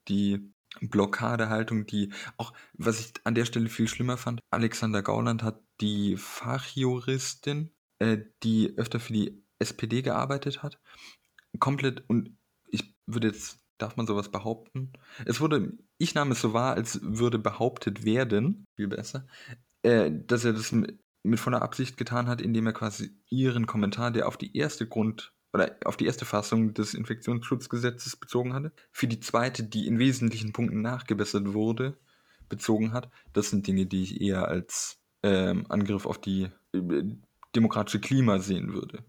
die 0.07 0.51
Blockadehaltung, 0.79 1.85
die 1.85 2.13
auch, 2.37 2.53
was 2.73 2.99
ich 2.99 3.13
an 3.23 3.35
der 3.35 3.45
Stelle 3.45 3.69
viel 3.69 3.87
schlimmer 3.87 4.17
fand, 4.17 4.39
Alexander 4.51 5.01
Gauland 5.01 5.43
hat 5.43 5.61
die 5.81 6.15
Fachjuristin, 6.17 7.71
äh, 7.99 8.19
die 8.43 8.77
öfter 8.77 8.99
für 8.99 9.13
die 9.13 9.43
SPD 9.59 10.01
gearbeitet 10.01 10.63
hat, 10.63 10.79
komplett, 11.59 12.03
und 12.07 12.37
ich 12.67 12.95
würde 13.05 13.27
jetzt, 13.27 13.59
darf 13.77 13.97
man 13.97 14.07
sowas 14.07 14.29
behaupten? 14.29 14.93
Es 15.25 15.41
wurde, 15.41 15.73
ich 15.97 16.15
nahm 16.15 16.31
es 16.31 16.41
so 16.41 16.53
wahr, 16.53 16.75
als 16.75 16.99
würde 17.01 17.39
behauptet 17.39 18.05
werden, 18.05 18.65
viel 18.75 18.87
besser, 18.87 19.27
äh, 19.81 20.11
dass 20.11 20.45
er 20.45 20.53
das 20.53 20.73
mit 21.23 21.39
voller 21.39 21.61
Absicht 21.61 21.97
getan 21.97 22.27
hat, 22.27 22.41
indem 22.41 22.67
er 22.67 22.73
quasi 22.73 23.11
ihren 23.29 23.67
Kommentar, 23.67 24.11
der 24.11 24.27
auf 24.27 24.37
die 24.37 24.55
erste 24.55 24.87
Grund 24.87 25.33
oder 25.53 25.75
auf 25.85 25.97
die 25.97 26.05
erste 26.05 26.25
Fassung 26.25 26.73
des 26.73 26.93
Infektionsschutzgesetzes 26.93 28.15
bezogen 28.15 28.53
hatte, 28.53 28.71
für 28.91 29.07
die 29.07 29.19
zweite, 29.19 29.63
die 29.63 29.87
in 29.87 29.99
wesentlichen 29.99 30.53
Punkten 30.53 30.81
nachgebessert 30.81 31.53
wurde, 31.53 31.97
bezogen 32.49 32.93
hat. 32.93 33.09
Das 33.33 33.49
sind 33.49 33.67
Dinge, 33.67 33.85
die 33.85 34.03
ich 34.03 34.21
eher 34.21 34.47
als 34.47 34.99
ähm, 35.23 35.65
Angriff 35.69 36.05
auf 36.05 36.19
die 36.19 36.49
äh, 36.73 37.03
demokratische 37.55 37.99
Klima 37.99 38.39
sehen 38.39 38.73
würde. 38.73 39.03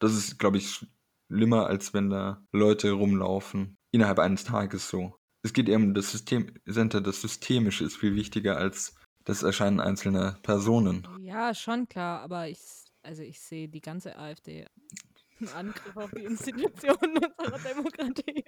Das 0.00 0.14
ist, 0.14 0.38
glaube 0.38 0.58
ich, 0.58 0.86
schlimmer, 1.30 1.66
als 1.66 1.94
wenn 1.94 2.10
da 2.10 2.42
Leute 2.52 2.92
rumlaufen 2.92 3.76
innerhalb 3.90 4.18
eines 4.18 4.44
Tages 4.44 4.88
so. 4.88 5.14
Es 5.42 5.52
geht 5.52 5.68
eher 5.68 5.76
um 5.76 5.94
das 5.94 6.10
System, 6.10 6.52
Center, 6.68 7.00
das 7.00 7.20
Systemische 7.20 7.84
ist 7.84 7.96
viel 7.96 8.14
wichtiger 8.16 8.56
als 8.56 8.94
das 9.28 9.42
Erscheinen 9.42 9.78
einzelner 9.80 10.38
Personen. 10.42 11.06
Ja, 11.20 11.54
schon 11.54 11.88
klar, 11.88 12.20
aber 12.20 12.48
ich, 12.48 12.60
also 13.02 13.22
ich 13.22 13.40
sehe 13.40 13.68
die 13.68 13.80
ganze 13.80 14.16
AfD 14.18 14.66
einen 15.40 15.48
Angriff 15.54 15.96
auf 15.96 16.10
die 16.12 16.24
Institutionen 16.24 17.18
unserer 17.36 17.58
Demokratie. 17.58 18.44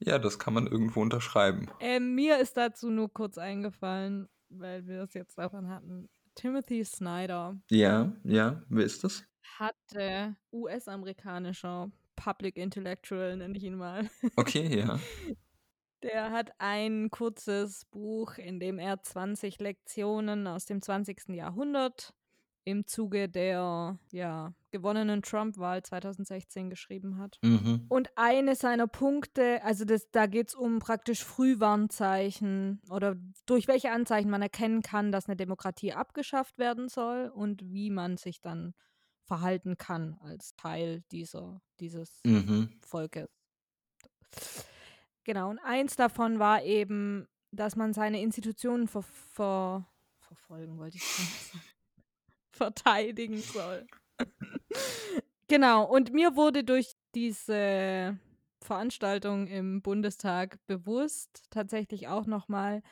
Ja, 0.00 0.18
das 0.18 0.38
kann 0.38 0.54
man 0.54 0.66
irgendwo 0.66 1.00
unterschreiben. 1.02 1.68
Ähm, 1.80 2.14
mir 2.14 2.38
ist 2.38 2.56
dazu 2.56 2.90
nur 2.90 3.12
kurz 3.12 3.38
eingefallen, 3.38 4.28
weil 4.48 4.86
wir 4.86 5.02
es 5.02 5.14
jetzt 5.14 5.38
davon 5.38 5.68
hatten. 5.68 6.08
Timothy 6.34 6.84
Snyder 6.84 7.60
Ja, 7.70 8.12
ja, 8.24 8.62
wer 8.68 8.84
ist 8.84 9.04
das? 9.04 9.24
hatte 9.58 10.34
US-amerikanischer 10.52 11.90
Public 12.16 12.56
Intellectual, 12.56 13.36
nenne 13.36 13.56
ich 13.56 13.64
ihn 13.64 13.76
mal. 13.76 14.08
Okay, 14.36 14.78
ja. 14.80 14.98
Der 16.02 16.32
hat 16.32 16.52
ein 16.58 17.10
kurzes 17.10 17.84
Buch, 17.86 18.36
in 18.38 18.58
dem 18.58 18.78
er 18.78 19.02
20 19.02 19.60
Lektionen 19.60 20.46
aus 20.46 20.64
dem 20.66 20.82
20. 20.82 21.28
Jahrhundert 21.28 22.14
im 22.64 22.86
Zuge 22.86 23.28
der 23.28 23.98
ja, 24.10 24.54
gewonnenen 24.70 25.22
Trump-Wahl 25.22 25.82
2016 25.82 26.70
geschrieben 26.70 27.18
hat. 27.18 27.38
Mhm. 27.42 27.86
Und 27.88 28.10
eine 28.16 28.54
seiner 28.54 28.86
Punkte, 28.86 29.62
also 29.64 29.84
das, 29.84 30.10
da 30.10 30.26
geht 30.26 30.48
es 30.48 30.54
um 30.54 30.78
praktisch 30.78 31.24
Frühwarnzeichen 31.24 32.80
oder 32.88 33.16
durch 33.46 33.68
welche 33.68 33.90
Anzeichen 33.90 34.30
man 34.30 34.42
erkennen 34.42 34.82
kann, 34.82 35.12
dass 35.12 35.26
eine 35.26 35.36
Demokratie 35.36 35.92
abgeschafft 35.92 36.58
werden 36.58 36.88
soll 36.88 37.32
und 37.34 37.62
wie 37.72 37.90
man 37.90 38.16
sich 38.16 38.40
dann 38.40 38.74
verhalten 39.24 39.76
kann 39.76 40.16
als 40.20 40.54
Teil 40.56 41.02
dieser, 41.10 41.60
dieses 41.80 42.20
Mhm. 42.24 42.70
Volkes. 42.84 43.28
Genau, 45.24 45.50
und 45.50 45.58
eins 45.60 45.96
davon 45.96 46.38
war 46.38 46.62
eben, 46.62 47.28
dass 47.52 47.76
man 47.76 47.92
seine 47.92 48.20
Institutionen 48.20 48.88
ver 48.88 49.02
ver 49.02 49.86
verfolgen, 50.20 50.78
wollte 50.78 50.96
ich 50.96 51.04
sagen. 51.04 51.62
verteidigen 52.52 53.38
soll. 53.38 53.86
genau, 55.48 55.84
und 55.84 56.12
mir 56.12 56.36
wurde 56.36 56.64
durch 56.64 56.92
diese 57.14 58.18
Veranstaltung 58.60 59.46
im 59.48 59.82
Bundestag 59.82 60.58
bewusst, 60.66 61.44
tatsächlich 61.50 62.08
auch 62.08 62.26
nochmal, 62.26 62.82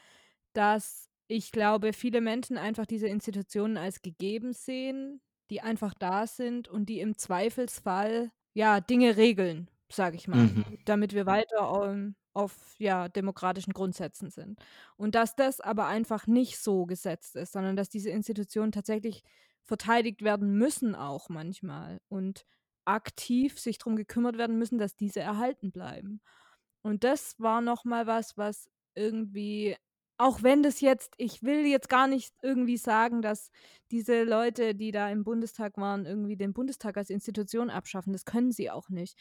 dass 0.52 1.08
ich 1.28 1.52
glaube, 1.52 1.92
viele 1.92 2.20
Menschen 2.20 2.58
einfach 2.58 2.86
diese 2.86 3.06
Institutionen 3.06 3.76
als 3.76 4.02
gegeben 4.02 4.52
sehen, 4.52 5.20
die 5.50 5.60
einfach 5.60 5.94
da 5.94 6.26
sind 6.26 6.68
und 6.68 6.86
die 6.88 7.00
im 7.00 7.16
Zweifelsfall 7.16 8.32
ja 8.52 8.80
Dinge 8.80 9.16
regeln, 9.16 9.70
sage 9.92 10.16
ich 10.16 10.26
mal, 10.26 10.48
Mhm. 10.48 10.78
damit 10.84 11.14
wir 11.14 11.26
weiter 11.26 11.84
ähm, 11.84 12.16
auf 12.32 12.76
ja 12.78 13.08
demokratischen 13.08 13.72
Grundsätzen 13.72 14.30
sind. 14.30 14.58
Und 14.96 15.14
dass 15.14 15.36
das 15.36 15.60
aber 15.60 15.86
einfach 15.86 16.26
nicht 16.26 16.58
so 16.58 16.86
gesetzt 16.86 17.36
ist, 17.36 17.52
sondern 17.52 17.76
dass 17.76 17.88
diese 17.88 18.10
Institutionen 18.10 18.72
tatsächlich 18.72 19.22
verteidigt 19.62 20.22
werden 20.22 20.54
müssen 20.58 20.94
auch 20.94 21.28
manchmal 21.28 22.00
und 22.08 22.44
aktiv 22.84 23.58
sich 23.58 23.78
darum 23.78 23.96
gekümmert 23.96 24.38
werden 24.38 24.58
müssen, 24.58 24.78
dass 24.78 24.96
diese 24.96 25.20
erhalten 25.20 25.70
bleiben. 25.70 26.20
Und 26.82 27.04
das 27.04 27.38
war 27.38 27.60
noch 27.60 27.84
mal 27.84 28.06
was, 28.06 28.36
was 28.36 28.68
irgendwie 28.94 29.76
auch 30.20 30.42
wenn 30.42 30.62
das 30.62 30.82
jetzt 30.82 31.14
ich 31.16 31.42
will 31.42 31.66
jetzt 31.66 31.88
gar 31.88 32.06
nicht 32.06 32.34
irgendwie 32.42 32.76
sagen, 32.76 33.22
dass 33.22 33.50
diese 33.90 34.22
Leute, 34.22 34.74
die 34.74 34.92
da 34.92 35.08
im 35.08 35.24
Bundestag 35.24 35.78
waren, 35.78 36.04
irgendwie 36.04 36.36
den 36.36 36.52
Bundestag 36.52 36.98
als 36.98 37.08
Institution 37.08 37.70
abschaffen. 37.70 38.12
Das 38.12 38.26
können 38.26 38.52
sie 38.52 38.70
auch 38.70 38.90
nicht. 38.90 39.16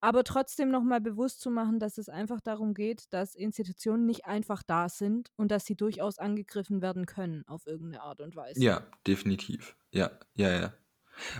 Aber 0.00 0.22
trotzdem 0.22 0.70
noch 0.70 0.84
mal 0.84 1.00
bewusst 1.00 1.40
zu 1.40 1.50
machen, 1.50 1.80
dass 1.80 1.98
es 1.98 2.08
einfach 2.08 2.40
darum 2.40 2.72
geht, 2.72 3.12
dass 3.12 3.34
Institutionen 3.34 4.06
nicht 4.06 4.26
einfach 4.26 4.62
da 4.62 4.88
sind 4.88 5.32
und 5.36 5.50
dass 5.50 5.66
sie 5.66 5.74
durchaus 5.74 6.18
angegriffen 6.18 6.80
werden 6.80 7.04
können 7.04 7.42
auf 7.48 7.66
irgendeine 7.66 8.02
Art 8.02 8.20
und 8.20 8.36
Weise. 8.36 8.62
Ja, 8.62 8.86
definitiv. 9.08 9.76
Ja, 9.90 10.12
ja, 10.34 10.50
ja. 10.52 10.72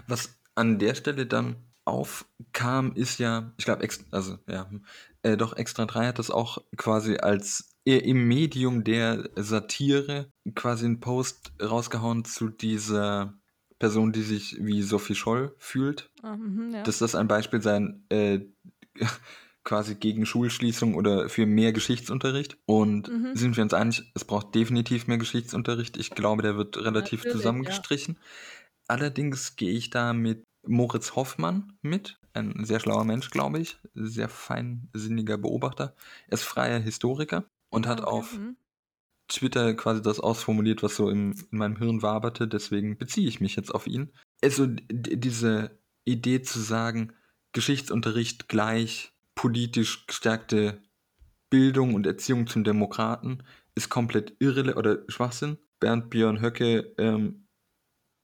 Was 0.09 0.40
an 0.56 0.80
der 0.80 0.97
Stelle 0.97 1.26
dann 1.26 1.56
aufkam, 1.85 2.92
ist 2.97 3.18
ja, 3.18 3.52
ich 3.59 3.64
glaube, 3.64 3.87
also 4.11 4.38
ja, 4.49 4.68
äh, 5.23 5.37
doch 5.37 5.56
Extra 5.56 5.87
3 5.87 6.09
hat 6.09 6.18
das 6.18 6.30
auch 6.30 6.59
quasi 6.76 7.18
als 7.18 7.74
im 7.85 8.26
Medium 8.26 8.83
der 8.85 9.29
Satire 9.37 10.31
quasi 10.55 10.87
einen 10.87 11.00
Post 11.00 11.53
rausgehauen 11.62 12.25
zu 12.25 12.49
dieser 12.49 13.35
Person, 13.79 14.12
die 14.12 14.23
sich 14.23 14.57
wie 14.61 14.83
Sophie 14.83 15.14
Scholl 15.14 15.55
fühlt. 15.59 16.11
Ah, 16.23 16.37
mhm, 16.37 16.73
ja. 16.73 16.83
Dass 16.83 16.99
das 16.99 17.14
ein 17.14 17.29
Beispiel 17.29 17.61
sein, 17.61 18.05
äh, 18.09 18.41
quasi 19.64 19.95
gegen 19.95 20.26
Schulschließung 20.26 20.95
oder 20.95 21.29
für 21.29 21.47
mehr 21.47 21.73
Geschichtsunterricht. 21.73 22.59
Und 22.67 23.09
Mhm. 23.09 23.35
sind 23.35 23.57
wir 23.57 23.62
uns 23.64 23.75
einig, 23.75 24.11
es 24.14 24.25
braucht 24.25 24.55
definitiv 24.55 25.07
mehr 25.07 25.19
Geschichtsunterricht. 25.19 25.97
Ich 25.97 26.11
glaube, 26.11 26.43
der 26.43 26.57
wird 26.57 26.76
relativ 26.76 27.21
Natürlich, 27.21 27.25
ja. 27.25 27.31
zusammengestrichen. 27.33 28.19
Allerdings 28.88 29.57
gehe 29.57 29.73
ich 29.73 29.91
da 29.91 30.12
mit 30.12 30.45
Moritz 30.67 31.14
Hoffmann 31.17 31.73
mit. 31.83 32.19
Ein 32.35 32.64
sehr 32.64 32.81
schlauer 32.81 33.05
Mensch, 33.05 33.31
glaube 33.31 33.61
ich. 33.61 33.79
Sehr 33.95 34.29
feinsinniger 34.29 35.38
Beobachter. 35.38 35.95
Er 36.29 36.35
ist 36.35 36.43
freier 36.45 36.81
Historiker 36.81 37.45
und 37.75 37.87
hat 37.87 38.00
Ah, 38.00 38.04
okay, 38.04 38.12
auf 38.12 38.38
mhm. 38.38 38.57
Twitter 39.28 39.75
quasi 39.75 40.02
das 40.02 40.21
ausformuliert, 40.21 40.83
was 40.83 40.97
so 40.97 41.09
im, 41.11 41.33
in 41.50 41.59
meinem 41.59 41.76
Hirn 41.76 42.02
waberte. 42.02 42.47
Deswegen 42.49 42.99
beziehe 42.99 43.28
ich 43.28 43.40
mich 43.40 43.57
jetzt 43.57 43.75
auf 43.75 43.87
ihn. 43.87 44.12
Also 44.43 44.66
diese 44.66 45.78
Idee 46.04 46.43
zu 46.43 46.61
sagen, 46.61 47.12
Geschichtsunterricht 47.52 48.49
gleich 48.49 49.12
politisch 49.35 50.07
gestärkte 50.07 50.83
Bildung 51.50 51.95
und 51.95 52.07
Erziehung 52.07 52.47
zum 52.47 52.64
Demokraten 52.64 53.43
ist 53.75 53.88
komplett 53.88 54.35
irrelevant 54.40 54.76
oder 54.76 54.99
Schwachsinn. 55.09 55.59
Bernd 55.81 56.11
Björn 56.11 56.40
Höcke 56.40 56.95
ähm, 56.99 57.47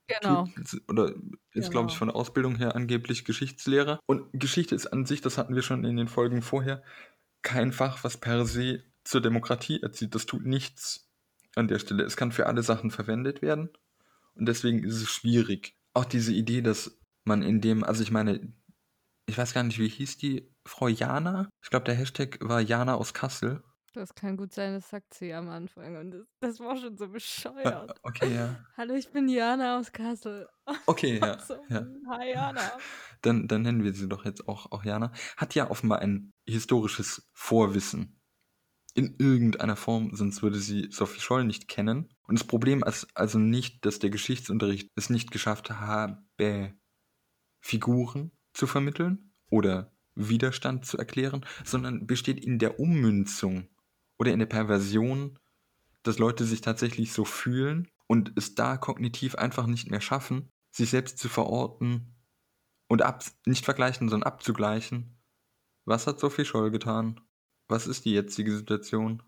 Genau. 0.07 0.45
tut, 0.55 0.81
oder 0.89 1.13
ist, 1.53 1.71
glaube 1.71 1.87
ich, 1.87 1.93
Genau. 1.93 1.99
von 1.99 2.07
der 2.09 2.15
Ausbildung 2.15 2.55
her 2.55 2.75
angeblich 2.75 3.23
Geschichtslehrer. 3.25 3.99
Und 4.05 4.27
Geschichte 4.33 4.75
ist 4.75 4.87
an 4.87 5.05
sich, 5.05 5.21
das 5.21 5.37
hatten 5.37 5.55
wir 5.55 5.61
schon 5.61 5.85
in 5.85 5.95
den 5.95 6.07
Folgen 6.07 6.41
vorher, 6.41 6.83
kein 7.41 7.71
Fach, 7.71 8.03
was 8.03 8.17
per 8.17 8.45
se 8.45 8.83
zur 9.11 9.21
Demokratie 9.21 9.81
erzieht. 9.81 10.15
Das 10.15 10.25
tut 10.25 10.45
nichts 10.45 11.11
an 11.55 11.67
der 11.67 11.79
Stelle. 11.79 12.03
Es 12.03 12.15
kann 12.15 12.31
für 12.31 12.47
alle 12.47 12.63
Sachen 12.63 12.91
verwendet 12.91 13.41
werden. 13.41 13.69
Und 14.35 14.47
deswegen 14.47 14.85
ist 14.85 15.01
es 15.01 15.09
schwierig. 15.09 15.77
Auch 15.93 16.05
diese 16.05 16.33
Idee, 16.33 16.61
dass 16.61 16.97
man 17.25 17.41
in 17.41 17.59
dem, 17.59 17.83
also 17.83 18.03
ich 18.03 18.11
meine, 18.11 18.53
ich 19.25 19.37
weiß 19.37 19.53
gar 19.53 19.63
nicht, 19.63 19.79
wie 19.79 19.89
hieß 19.89 20.17
die 20.17 20.49
Frau 20.65 20.87
Jana? 20.87 21.49
Ich 21.61 21.69
glaube, 21.69 21.83
der 21.83 21.95
Hashtag 21.95 22.37
war 22.41 22.61
Jana 22.61 22.95
aus 22.95 23.13
Kassel. 23.13 23.61
Das 23.93 24.15
kann 24.15 24.37
gut 24.37 24.53
sein, 24.53 24.75
das 24.75 24.89
sagt 24.89 25.13
sie 25.13 25.33
am 25.33 25.49
Anfang. 25.49 25.97
Und 25.97 26.11
das, 26.11 26.25
das 26.39 26.59
war 26.61 26.77
schon 26.77 26.95
so 26.95 27.09
bescheuert. 27.09 27.99
okay, 28.03 28.33
ja. 28.33 28.63
Hallo, 28.77 28.93
ich 28.93 29.11
bin 29.11 29.27
Jana 29.27 29.77
aus 29.77 29.91
Kassel. 29.91 30.47
Okay, 30.85 31.19
ja. 31.19 31.37
So, 31.45 31.57
ja. 31.67 31.85
Hi 32.07 32.31
Jana. 32.31 32.61
Dann, 33.21 33.49
dann 33.49 33.63
nennen 33.63 33.83
wir 33.83 33.93
sie 33.93 34.07
doch 34.07 34.23
jetzt 34.23 34.47
auch, 34.47 34.71
auch 34.71 34.85
Jana. 34.85 35.11
Hat 35.35 35.53
ja 35.53 35.69
offenbar 35.69 35.99
ein 35.99 36.31
historisches 36.45 37.29
Vorwissen. 37.33 38.20
In 38.93 39.15
irgendeiner 39.19 39.75
Form, 39.77 40.13
sonst 40.13 40.43
würde 40.43 40.59
sie 40.59 40.89
Sophie 40.91 41.21
Scholl 41.21 41.45
nicht 41.45 41.67
kennen. 41.67 42.09
Und 42.23 42.39
das 42.39 42.45
Problem 42.45 42.83
ist 42.83 43.07
also 43.13 43.39
nicht, 43.39 43.85
dass 43.85 43.99
der 43.99 44.09
Geschichtsunterricht 44.09 44.89
es 44.95 45.09
nicht 45.09 45.31
geschafft 45.31 45.69
habe, 45.71 46.23
Figuren 47.61 48.31
zu 48.53 48.67
vermitteln 48.67 49.31
oder 49.49 49.93
Widerstand 50.15 50.85
zu 50.85 50.97
erklären, 50.97 51.45
sondern 51.63 52.05
besteht 52.07 52.43
in 52.43 52.59
der 52.59 52.79
Ummünzung 52.79 53.69
oder 54.17 54.33
in 54.33 54.39
der 54.39 54.45
Perversion, 54.45 55.39
dass 56.03 56.19
Leute 56.19 56.45
sich 56.45 56.61
tatsächlich 56.61 57.13
so 57.13 57.25
fühlen 57.25 57.87
und 58.07 58.33
es 58.35 58.55
da 58.55 58.77
kognitiv 58.77 59.35
einfach 59.35 59.67
nicht 59.67 59.89
mehr 59.89 60.01
schaffen, 60.01 60.49
sich 60.71 60.89
selbst 60.89 61.17
zu 61.17 61.29
verorten 61.29 62.15
und 62.87 63.03
ab, 63.03 63.23
nicht 63.45 63.63
vergleichen, 63.63 64.09
sondern 64.09 64.27
abzugleichen. 64.27 65.17
Was 65.85 66.07
hat 66.07 66.19
Sophie 66.19 66.45
Scholl 66.45 66.71
getan? 66.71 67.21
Was 67.71 67.87
ist 67.87 68.03
die 68.03 68.11
jetzige 68.11 68.53
Situation? 68.53 69.23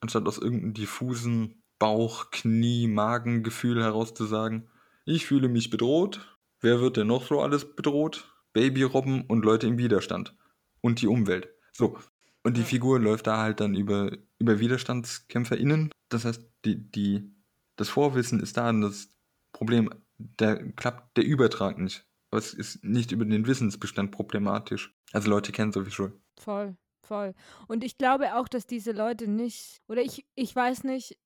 Anstatt 0.00 0.26
aus 0.28 0.36
irgendeinem 0.36 0.74
diffusen 0.74 1.62
Bauch-, 1.78 2.30
Knie-, 2.30 2.86
Magengefühl 2.86 3.82
heraus 3.82 4.12
zu 4.12 4.26
sagen, 4.26 4.68
ich 5.06 5.24
fühle 5.24 5.48
mich 5.48 5.70
bedroht. 5.70 6.36
Wer 6.60 6.82
wird 6.82 6.98
denn 6.98 7.06
noch 7.06 7.26
so 7.26 7.40
alles 7.40 7.74
bedroht? 7.74 8.30
Babyrobben 8.52 9.22
und 9.22 9.42
Leute 9.42 9.66
im 9.68 9.78
Widerstand. 9.78 10.36
Und 10.82 11.00
die 11.00 11.06
Umwelt. 11.06 11.48
So. 11.72 11.96
Und 12.44 12.58
die. 12.58 12.62
Figur 12.62 13.00
läuft 13.00 13.26
da 13.26 13.38
halt 13.38 13.60
dann 13.60 13.74
über, 13.74 14.12
über 14.38 14.60
WiderstandskämpferInnen. 14.60 15.90
Das 16.10 16.26
heißt, 16.26 16.46
die, 16.66 16.90
die, 16.90 17.32
das 17.76 17.88
Vorwissen 17.88 18.40
ist 18.40 18.58
da 18.58 18.68
und 18.68 18.82
das 18.82 19.08
Problem, 19.52 19.88
da 20.18 20.56
klappt 20.56 21.16
der 21.16 21.24
Übertrag 21.24 21.78
nicht. 21.78 22.04
Aber 22.30 22.38
es 22.38 22.52
ist 22.52 22.84
nicht 22.84 23.12
über 23.12 23.24
den 23.24 23.46
Wissensbestand 23.46 24.12
problematisch. 24.12 24.94
Also 25.14 25.30
Leute 25.30 25.52
kennen 25.52 25.72
Sophie 25.72 25.90
Scholl. 25.90 26.20
Voll, 26.38 26.76
voll. 27.08 27.34
Und 27.66 27.82
ich 27.82 27.98
glaube 27.98 28.36
auch, 28.36 28.46
dass 28.46 28.66
diese 28.66 28.92
Leute 28.92 29.28
nicht, 29.28 29.82
oder 29.88 30.02
ich, 30.02 30.26
ich 30.34 30.54
weiß 30.54 30.84
nicht, 30.84 31.18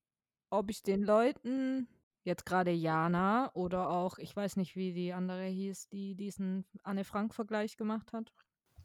ob 0.50 0.70
ich 0.70 0.82
den 0.82 1.02
Leuten, 1.02 1.88
jetzt 2.24 2.46
gerade 2.46 2.70
Jana 2.70 3.50
oder 3.54 3.90
auch, 3.90 4.18
ich 4.18 4.34
weiß 4.34 4.56
nicht, 4.56 4.76
wie 4.76 4.92
die 4.92 5.12
andere 5.12 5.44
hieß, 5.44 5.88
die 5.88 6.14
diesen 6.14 6.64
Anne-Frank-Vergleich 6.84 7.76
gemacht 7.76 8.12
hat. 8.12 8.32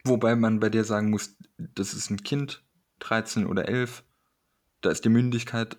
Wobei 0.04 0.36
man 0.36 0.60
bei 0.60 0.70
der 0.70 0.84
sagen 0.84 1.10
muss, 1.10 1.38
das 1.58 1.94
ist 1.94 2.10
ein 2.10 2.24
Kind, 2.24 2.66
13 3.00 3.46
oder 3.46 3.68
11. 3.68 4.04
Da 4.82 4.92
ist 4.92 5.06
die 5.06 5.10
Mündigkeit, 5.10 5.78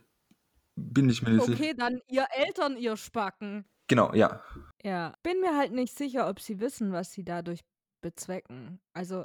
bin 0.76 1.08
ich 1.08 1.22
mir 1.22 1.30
nicht 1.30 1.46
sicher. 1.46 1.58
Okay, 1.58 1.74
dann 1.76 2.00
ihr 2.08 2.26
Eltern, 2.30 2.76
ihr 2.76 2.96
Spacken. 2.96 3.64
Genau, 3.88 4.12
ja. 4.12 4.42
Ja, 4.82 5.14
bin 5.22 5.40
mir 5.40 5.56
halt 5.56 5.72
nicht 5.72 5.96
sicher, 5.96 6.28
ob 6.28 6.40
sie 6.40 6.60
wissen, 6.60 6.92
was 6.92 7.12
sie 7.12 7.24
dadurch 7.24 7.64
bezwecken. 8.00 8.80
Also, 8.92 9.24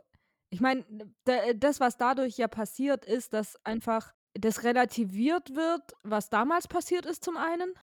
ich 0.53 0.61
meine, 0.61 0.85
das, 1.55 1.79
was 1.79 1.97
dadurch 1.97 2.37
ja 2.37 2.47
passiert, 2.47 3.05
ist, 3.05 3.33
dass 3.33 3.57
einfach 3.65 4.13
das 4.39 4.63
relativiert 4.63 5.55
wird, 5.55 5.93
was 6.03 6.29
damals 6.29 6.67
passiert 6.67 7.05
ist, 7.07 7.23
zum 7.23 7.37
einen, 7.37 7.73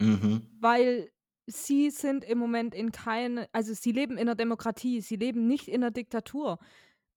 Mhm. 0.00 0.48
weil 0.60 1.10
sie 1.46 1.90
sind 1.90 2.24
im 2.24 2.38
Moment 2.38 2.74
in 2.74 2.92
keine, 2.92 3.48
also 3.52 3.74
sie 3.74 3.92
leben 3.92 4.14
in 4.14 4.20
einer 4.20 4.34
Demokratie, 4.34 5.02
sie 5.02 5.16
leben 5.16 5.46
nicht 5.46 5.68
in 5.68 5.82
einer 5.82 5.90
Diktatur. 5.90 6.58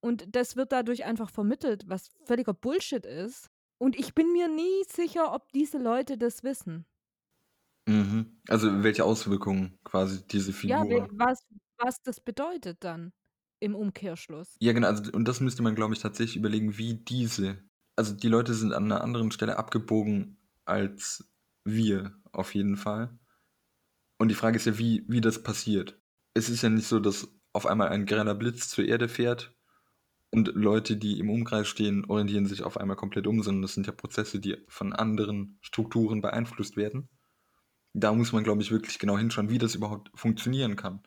Und 0.01 0.25
das 0.35 0.55
wird 0.57 0.71
dadurch 0.73 1.05
einfach 1.05 1.29
vermittelt, 1.29 1.85
was 1.87 2.09
völliger 2.25 2.53
Bullshit 2.53 3.05
ist. 3.05 3.49
Und 3.79 3.95
ich 3.97 4.13
bin 4.13 4.31
mir 4.33 4.47
nie 4.49 4.83
sicher, 4.87 5.33
ob 5.33 5.51
diese 5.53 5.77
Leute 5.77 6.17
das 6.17 6.43
wissen. 6.43 6.85
Mhm. 7.87 8.41
Also 8.49 8.83
welche 8.83 9.05
Auswirkungen 9.05 9.77
quasi 9.83 10.25
diese 10.27 10.51
Ja, 10.65 10.83
Figur. 10.83 10.89
we- 10.89 11.07
was, 11.13 11.39
was 11.77 12.01
das 12.03 12.19
bedeutet 12.19 12.83
dann 12.83 13.13
im 13.59 13.75
Umkehrschluss. 13.75 14.55
Ja, 14.59 14.73
genau, 14.73 14.87
also, 14.87 15.11
und 15.11 15.27
das 15.27 15.39
müsste 15.39 15.63
man, 15.63 15.75
glaube 15.75 15.93
ich, 15.93 15.99
tatsächlich 16.01 16.37
überlegen, 16.37 16.77
wie 16.77 16.95
diese. 16.95 17.57
Also 17.95 18.13
die 18.13 18.27
Leute 18.27 18.53
sind 18.53 18.73
an 18.73 18.85
einer 18.85 19.01
anderen 19.01 19.31
Stelle 19.31 19.57
abgebogen 19.57 20.37
als 20.65 21.27
wir, 21.63 22.13
auf 22.31 22.53
jeden 22.53 22.77
Fall. 22.77 23.17
Und 24.17 24.29
die 24.29 24.35
Frage 24.35 24.57
ist 24.57 24.65
ja, 24.65 24.77
wie, 24.77 25.05
wie 25.07 25.21
das 25.21 25.41
passiert. 25.43 25.99
Es 26.33 26.49
ist 26.49 26.61
ja 26.61 26.69
nicht 26.69 26.87
so, 26.87 26.99
dass 26.99 27.27
auf 27.53 27.65
einmal 27.65 27.89
ein 27.89 28.05
greller 28.05 28.35
Blitz 28.35 28.69
zur 28.69 28.85
Erde 28.85 29.07
fährt 29.07 29.55
und 30.29 30.49
Leute, 30.53 30.97
die 30.97 31.19
im 31.19 31.29
Umkreis 31.29 31.67
stehen, 31.67 32.05
orientieren 32.05 32.45
sich 32.45 32.63
auf 32.63 32.77
einmal 32.77 32.97
komplett 32.97 33.27
um, 33.27 33.41
sondern 33.41 33.61
das 33.61 33.73
sind 33.73 33.87
ja 33.87 33.93
Prozesse, 33.93 34.39
die 34.39 34.57
von 34.67 34.93
anderen 34.93 35.57
Strukturen 35.61 36.21
beeinflusst 36.21 36.75
werden. 36.75 37.09
Da 37.93 38.13
muss 38.13 38.33
man, 38.33 38.43
glaube 38.43 38.61
ich, 38.61 38.71
wirklich 38.71 38.99
genau 38.99 39.17
hinschauen, 39.17 39.49
wie 39.49 39.57
das 39.57 39.75
überhaupt 39.75 40.11
funktionieren 40.13 40.75
kann. 40.75 41.01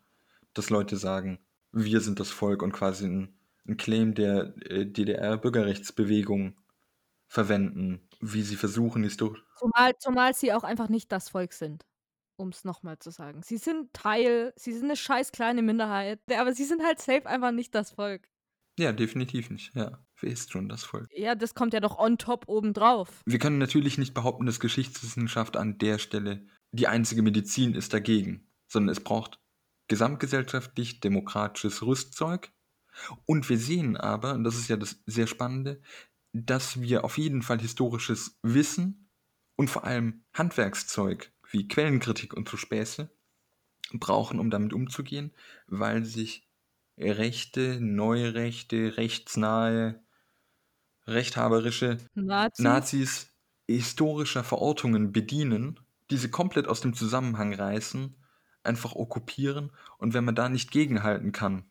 Dass 0.55 0.71
Leute 0.71 0.97
sagen, 0.97 1.39
wir 1.73 2.01
sind 2.01 2.21
das 2.21 2.31
Volk 2.31 2.63
und 2.63 2.73
quasi 2.73 3.07
ein, 3.07 3.35
ein 3.67 3.77
Claim 3.77 4.15
der 4.15 4.55
äh, 4.71 4.87
DDR-Bürgerrechtsbewegung 4.87 6.57
verwenden, 7.29 8.09
wie 8.21 8.43
sie 8.43 8.57
versuchen, 8.57 9.05
historisch. 9.05 9.43
Zumal, 9.59 9.97
zumal 9.99 10.35
sie 10.35 10.53
auch 10.53 10.65
einfach 10.65 10.89
nicht 10.89 11.13
das 11.13 11.29
Volk 11.29 11.53
sind, 11.53 11.87
um 12.37 12.49
es 12.49 12.65
nochmal 12.65 12.99
zu 12.99 13.11
sagen. 13.11 13.43
Sie 13.43 13.57
sind 13.57 13.93
Teil, 13.93 14.53
sie 14.57 14.73
sind 14.73 14.85
eine 14.85 14.97
scheiß 14.97 15.33
kleine 15.33 15.63
Minderheit, 15.63 16.21
aber 16.37 16.53
sie 16.53 16.65
sind 16.65 16.83
halt 16.83 16.99
safe 17.01 17.27
einfach 17.27 17.53
nicht 17.53 17.75
das 17.75 17.93
Volk. 17.93 18.29
Ja, 18.79 18.93
definitiv 18.93 19.51
nicht. 19.51 19.75
Ja, 19.75 19.99
wer 20.21 20.31
ist 20.31 20.53
schon 20.53 20.69
das 20.69 20.85
Volk? 20.85 21.09
Ja, 21.15 21.35
das 21.35 21.55
kommt 21.55 21.75
ja 21.75 21.81
doch 21.81 21.99
on 21.99 22.19
top 22.19 22.49
obendrauf. 22.49 23.21
Wir 23.27 23.39
können 23.39 23.59
natürlich 23.59 23.99
nicht 23.99 24.15
behaupten, 24.15 24.47
dass 24.47 24.59
Geschichtswissenschaft 24.59 25.57
an 25.57 25.79
der 25.79 25.99
Stelle 25.99 26.47
die 26.73 26.87
einzige 26.87 27.23
Medizin 27.23 27.75
ist 27.75 27.93
dagegen, 27.93 28.49
sondern 28.69 28.93
es 28.93 29.05
braucht 29.05 29.39
gesamtgesellschaftlich 29.91 31.01
demokratisches 31.01 31.83
Rüstzeug. 31.83 32.53
Und 33.27 33.49
wir 33.51 33.59
sehen 33.59 33.97
aber, 33.97 34.35
und 34.35 34.45
das 34.45 34.57
ist 34.57 34.69
ja 34.69 34.77
das 34.77 35.03
sehr 35.05 35.27
Spannende, 35.27 35.83
dass 36.33 36.81
wir 36.81 37.05
auf 37.05 37.19
jeden 37.19 37.43
Fall 37.43 37.59
historisches 37.59 38.39
Wissen 38.43 39.11
und 39.57 39.69
vor 39.69 39.85
allem 39.85 40.25
Handwerkszeug 40.33 41.33
wie 41.51 41.67
Quellenkritik 41.67 42.35
und 42.35 42.49
so 42.49 42.57
Späße 42.57 43.11
brauchen, 43.93 44.39
um 44.39 44.51
damit 44.51 44.73
umzugehen, 44.73 45.33
weil 45.67 46.05
sich 46.05 46.49
rechte, 46.97 47.81
neurechte, 47.81 48.97
rechtsnahe, 48.97 50.05
rechthaberische 51.09 51.99
Nazis? 52.15 52.65
Nazis 52.65 53.35
historischer 53.67 54.45
Verortungen 54.45 55.11
bedienen, 55.11 55.81
diese 56.11 56.31
komplett 56.31 56.69
aus 56.69 56.81
dem 56.81 56.95
Zusammenhang 56.95 57.55
reißen, 57.55 58.15
einfach 58.63 58.95
okkupieren 58.95 59.71
und 59.99 60.15
wenn 60.15 60.25
man 60.25 60.35
da 60.35 60.49
nicht 60.49 60.71
gegenhalten 60.71 61.33
kann, 61.33 61.65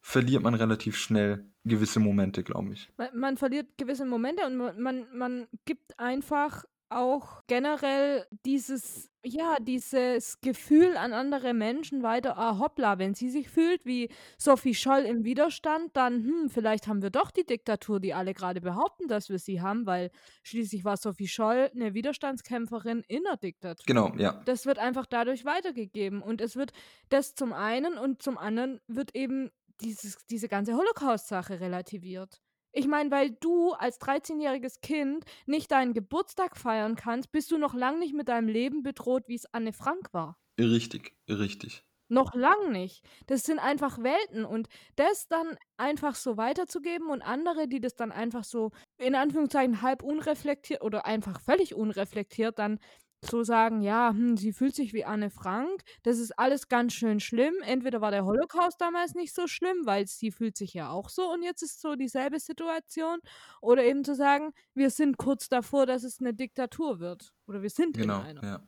verliert 0.00 0.42
man 0.42 0.54
relativ 0.54 0.96
schnell 0.96 1.50
gewisse 1.64 1.98
Momente, 1.98 2.42
glaube 2.42 2.74
ich. 2.74 2.92
Man, 2.96 3.18
man 3.18 3.36
verliert 3.36 3.78
gewisse 3.78 4.04
Momente 4.04 4.46
und 4.46 4.56
man, 4.56 4.80
man, 4.80 5.06
man 5.16 5.48
gibt 5.64 5.98
einfach 5.98 6.64
auch 6.90 7.42
generell 7.46 8.26
dieses, 8.44 9.10
ja, 9.24 9.56
dieses 9.60 10.40
Gefühl 10.40 10.96
an 10.96 11.12
andere 11.12 11.54
Menschen 11.54 12.02
weiter, 12.02 12.38
ah, 12.38 12.58
hoppla, 12.58 12.98
wenn 12.98 13.14
sie 13.14 13.30
sich 13.30 13.48
fühlt 13.48 13.84
wie 13.84 14.10
Sophie 14.38 14.74
Scholl 14.74 15.02
im 15.02 15.24
Widerstand, 15.24 15.96
dann, 15.96 16.24
hm, 16.24 16.50
vielleicht 16.50 16.86
haben 16.86 17.02
wir 17.02 17.10
doch 17.10 17.30
die 17.30 17.44
Diktatur, 17.44 18.00
die 18.00 18.14
alle 18.14 18.34
gerade 18.34 18.60
behaupten, 18.60 19.08
dass 19.08 19.28
wir 19.28 19.38
sie 19.38 19.60
haben, 19.60 19.86
weil 19.86 20.10
schließlich 20.42 20.84
war 20.84 20.96
Sophie 20.96 21.28
Scholl 21.28 21.70
eine 21.74 21.94
Widerstandskämpferin 21.94 23.02
in 23.08 23.22
der 23.24 23.36
Diktatur. 23.36 23.84
Genau, 23.86 24.12
ja. 24.16 24.42
Das 24.44 24.66
wird 24.66 24.78
einfach 24.78 25.06
dadurch 25.06 25.44
weitergegeben 25.44 26.22
und 26.22 26.40
es 26.40 26.56
wird 26.56 26.72
das 27.08 27.34
zum 27.34 27.52
einen 27.52 27.98
und 27.98 28.22
zum 28.22 28.38
anderen 28.38 28.80
wird 28.86 29.14
eben 29.14 29.50
dieses, 29.80 30.24
diese 30.26 30.48
ganze 30.48 30.74
Holocaust-Sache 30.74 31.60
relativiert. 31.60 32.43
Ich 32.76 32.88
meine, 32.88 33.10
weil 33.12 33.30
du 33.30 33.72
als 33.72 34.00
13-jähriges 34.00 34.80
Kind 34.80 35.24
nicht 35.46 35.70
deinen 35.70 35.94
Geburtstag 35.94 36.56
feiern 36.56 36.96
kannst, 36.96 37.30
bist 37.30 37.50
du 37.52 37.58
noch 37.58 37.72
lang 37.72 38.00
nicht 38.00 38.14
mit 38.14 38.28
deinem 38.28 38.48
Leben 38.48 38.82
bedroht, 38.82 39.28
wie 39.28 39.36
es 39.36 39.46
Anne 39.52 39.72
Frank 39.72 40.12
war. 40.12 40.36
Richtig, 40.58 41.16
richtig. 41.28 41.84
Noch 42.10 42.34
lang 42.34 42.70
nicht. 42.70 43.02
Das 43.26 43.44
sind 43.44 43.58
einfach 43.58 43.98
Welten 44.02 44.44
und 44.44 44.68
das 44.96 45.26
dann 45.26 45.56
einfach 45.78 46.14
so 46.16 46.36
weiterzugeben 46.36 47.08
und 47.08 47.22
andere, 47.22 47.66
die 47.66 47.80
das 47.80 47.94
dann 47.96 48.12
einfach 48.12 48.44
so 48.44 48.72
in 48.98 49.14
Anführungszeichen 49.14 49.80
halb 49.80 50.02
unreflektiert 50.02 50.82
oder 50.82 51.06
einfach 51.06 51.40
völlig 51.40 51.74
unreflektiert 51.74 52.58
dann 52.58 52.78
so 53.26 53.42
sagen, 53.44 53.80
ja, 53.82 54.10
hm, 54.10 54.36
sie 54.36 54.52
fühlt 54.52 54.74
sich 54.74 54.92
wie 54.92 55.04
Anne 55.04 55.30
Frank, 55.30 55.82
das 56.02 56.18
ist 56.18 56.38
alles 56.38 56.68
ganz 56.68 56.94
schön 56.94 57.20
schlimm. 57.20 57.54
Entweder 57.64 58.00
war 58.00 58.10
der 58.10 58.24
Holocaust 58.24 58.80
damals 58.80 59.14
nicht 59.14 59.34
so 59.34 59.46
schlimm, 59.46 59.78
weil 59.84 60.06
sie 60.06 60.30
fühlt 60.30 60.56
sich 60.56 60.74
ja 60.74 60.90
auch 60.90 61.08
so 61.08 61.30
und 61.32 61.42
jetzt 61.42 61.62
ist 61.62 61.80
so 61.80 61.94
dieselbe 61.96 62.40
Situation. 62.40 63.18
Oder 63.60 63.84
eben 63.84 64.04
zu 64.04 64.14
sagen, 64.14 64.52
wir 64.74 64.90
sind 64.90 65.16
kurz 65.16 65.48
davor, 65.48 65.86
dass 65.86 66.04
es 66.04 66.20
eine 66.20 66.34
Diktatur 66.34 67.00
wird. 67.00 67.32
Oder 67.46 67.62
wir 67.62 67.70
sind 67.70 67.96
Genau, 67.96 68.20
in 68.20 68.38
einer. 68.38 68.44
ja. 68.44 68.66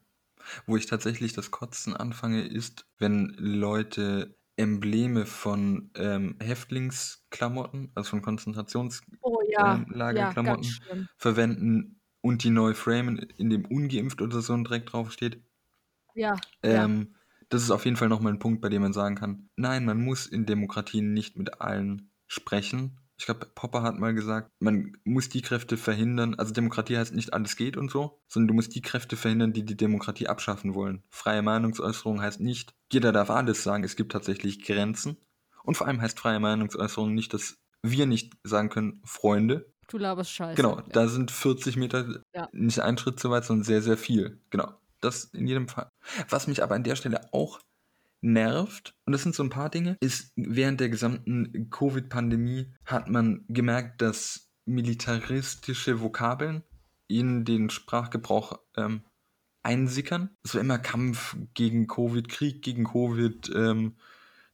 Wo 0.67 0.77
ich 0.77 0.87
tatsächlich 0.87 1.33
das 1.33 1.51
Kotzen 1.51 1.97
anfange, 1.97 2.47
ist, 2.47 2.87
wenn 2.99 3.35
Leute 3.39 4.37
Embleme 4.57 5.27
von 5.27 5.91
ähm, 5.97 6.37
Häftlingsklamotten, 6.41 7.93
also 7.95 8.11
von 8.11 8.21
Oh 8.21 8.23
ja, 9.51 9.85
Konzentrationslagerklamotten 9.85 10.65
ja, 10.89 10.97
verwenden 11.19 11.96
und 12.27 12.43
die 12.43 12.51
neu 12.51 12.75
framen, 12.75 13.19
in 13.19 13.51
dem 13.51 13.65
ungeimpft 13.65 14.21
oder 14.21 14.41
so 14.41 14.57
direkt 14.57 14.93
draufsteht. 14.93 15.41
Ja, 16.15 16.37
ja. 16.65 16.85
Ähm, 16.85 17.15
das 17.49 17.63
ist 17.63 17.71
auf 17.71 17.85
jeden 17.85 17.97
Fall 17.97 18.09
nochmal 18.09 18.33
ein 18.33 18.41
Punkt, 18.41 18.61
bei 18.61 18.69
dem 18.69 18.83
man 18.83 18.93
sagen 18.93 19.15
kann, 19.15 19.49
nein, 19.55 19.85
man 19.85 20.03
muss 20.03 20.27
in 20.27 20.45
Demokratien 20.45 21.15
nicht 21.15 21.37
mit 21.37 21.61
allen 21.61 22.11
sprechen. 22.27 22.99
Ich 23.19 23.27
glaube, 23.27 23.47
Popper 23.55 23.83
hat 23.83 23.99
mal 23.99 24.13
gesagt, 24.13 24.51
man 24.59 24.97
muss 25.05 25.29
die 25.29 25.41
Kräfte 25.41 25.77
verhindern, 25.77 26.35
also 26.35 26.53
Demokratie 26.53 26.99
heißt 26.99 27.15
nicht 27.15 27.33
alles 27.33 27.55
geht 27.55 27.77
und 27.77 27.91
so, 27.91 28.21
sondern 28.27 28.49
du 28.49 28.55
musst 28.55 28.75
die 28.75 28.83
Kräfte 28.83 29.17
verhindern, 29.17 29.53
die 29.53 29.65
die 29.65 29.77
Demokratie 29.77 30.27
abschaffen 30.27 30.75
wollen. 30.75 31.05
Freie 31.09 31.43
Meinungsäußerung 31.43 32.21
heißt 32.21 32.41
nicht, 32.41 32.75
jeder 32.93 33.13
darf 33.13 33.31
alles 33.31 33.63
sagen, 33.63 33.85
es 33.85 33.95
gibt 33.95 34.13
tatsächlich 34.13 34.63
Grenzen. 34.65 35.17
Und 35.63 35.77
vor 35.77 35.87
allem 35.87 36.01
heißt 36.03 36.19
freie 36.19 36.41
Meinungsäußerung 36.41 37.15
nicht, 37.15 37.33
dass 37.33 37.59
wir 37.83 38.07
nicht 38.07 38.35
sagen 38.43 38.69
können, 38.69 39.01
Freunde, 39.05 39.73
Du 39.89 39.99
laberst 39.99 40.31
Scheiße. 40.33 40.57
Genau, 40.57 40.79
Ja. 40.79 40.85
da 40.93 41.09
sind 41.09 41.31
40 41.31 41.77
Meter 41.77 42.21
Ja. 42.35 42.49
nicht 42.53 42.81
ein 42.81 42.99
Schritt 42.99 43.21
zu 43.21 43.31
weit, 43.31 43.45
sondern 43.45 43.65
sehr, 43.65 43.83
sehr 43.83 43.97
viel. 43.97 44.41
Genau, 44.51 44.73
das 45.01 45.25
in 45.27 45.47
jedem 45.47 45.69
Fall. 45.69 45.89
Was 46.29 46.47
mich 46.49 46.63
aber 46.63 46.75
an 46.75 46.85
der 46.85 46.97
Stelle 46.97 47.33
auch 47.33 47.61
nervt, 48.21 48.95
und 49.05 49.13
das 49.13 49.23
sind 49.23 49.35
so 49.35 49.43
ein 49.43 49.51
paar 49.51 49.71
Dinge, 49.71 49.97
ist, 50.01 50.33
während 50.37 50.81
der 50.81 50.89
gesamten 50.89 51.71
Covid-Pandemie 51.71 52.75
hat 52.85 53.09
man 53.09 53.45
gemerkt, 53.49 54.03
dass 54.03 54.49
militaristische 54.65 56.01
Vokabeln 56.01 56.63
in 57.07 57.45
den 57.45 57.71
Sprachgebrauch 57.71 58.59
ähm, 58.77 59.03
einsickern. 59.63 60.31
Es 60.43 60.55
war 60.55 60.61
immer 60.61 60.79
Kampf 60.79 61.37
gegen 61.55 61.87
Covid, 61.87 62.29
Krieg 62.29 62.63
gegen 62.63 62.85
Covid, 62.85 63.51
ähm, 63.55 63.97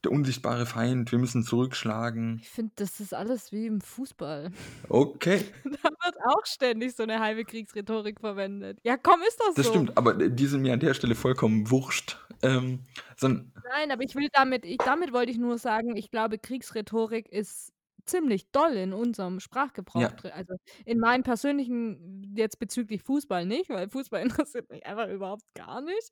der 0.04 0.12
unsichtbare 0.12 0.66
Feind, 0.66 1.12
wir 1.12 1.18
müssen 1.18 1.42
zurückschlagen. 1.42 2.38
Ich 2.42 2.50
finde, 2.50 2.72
das 2.76 3.00
ist 3.00 3.14
alles 3.14 3.52
wie 3.52 3.66
im 3.66 3.80
Fußball. 3.80 4.50
Okay, 4.88 5.44
Da 5.64 5.88
wird 5.90 6.16
auch 6.26 6.44
ständig 6.44 6.94
so 6.96 7.02
eine 7.04 7.20
halbe 7.20 7.44
Kriegsrhetorik 7.44 8.20
verwendet. 8.20 8.78
Ja, 8.82 8.96
komm, 8.96 9.20
ist 9.26 9.38
das, 9.40 9.54
Das 9.54 9.66
so. 9.66 9.72
stimmt, 9.72 9.96
aber 9.96 10.14
die 10.14 10.46
sind 10.46 10.62
mir 10.62 10.72
an 10.72 10.80
der 10.80 10.94
Stelle 10.94 11.14
vollkommen 11.14 11.70
wurscht. 11.70 12.18
Ähm, 12.42 12.80
Nein, 13.20 13.90
aber 13.92 14.02
ich 14.02 14.14
will 14.14 14.28
damit, 14.32 14.64
ich, 14.64 14.78
damit 14.78 15.12
wollte 15.12 15.30
ich 15.30 15.38
nur 15.38 15.58
sagen, 15.58 15.96
ich 15.96 16.10
glaube, 16.10 16.38
Kriegsrhetorik 16.38 17.28
ist 17.28 17.72
ziemlich 18.04 18.50
doll 18.50 18.72
in 18.72 18.92
unserem 18.92 19.38
Sprachgebrauch 19.38 20.00
Ja. 20.00 20.08
drin. 20.08 20.32
Also 20.32 20.54
in 20.84 20.98
meinem 20.98 21.22
persönlichen, 21.22 22.34
jetzt 22.36 22.58
bezüglich 22.58 23.02
Fußball 23.02 23.46
nicht, 23.46 23.70
weil 23.70 23.88
Fußball 23.88 24.22
interessiert 24.46 24.68
mich 24.70 24.84
einfach 24.86 25.08
überhaupt 25.08 25.44
gar 25.54 25.80
nicht. 25.80 26.10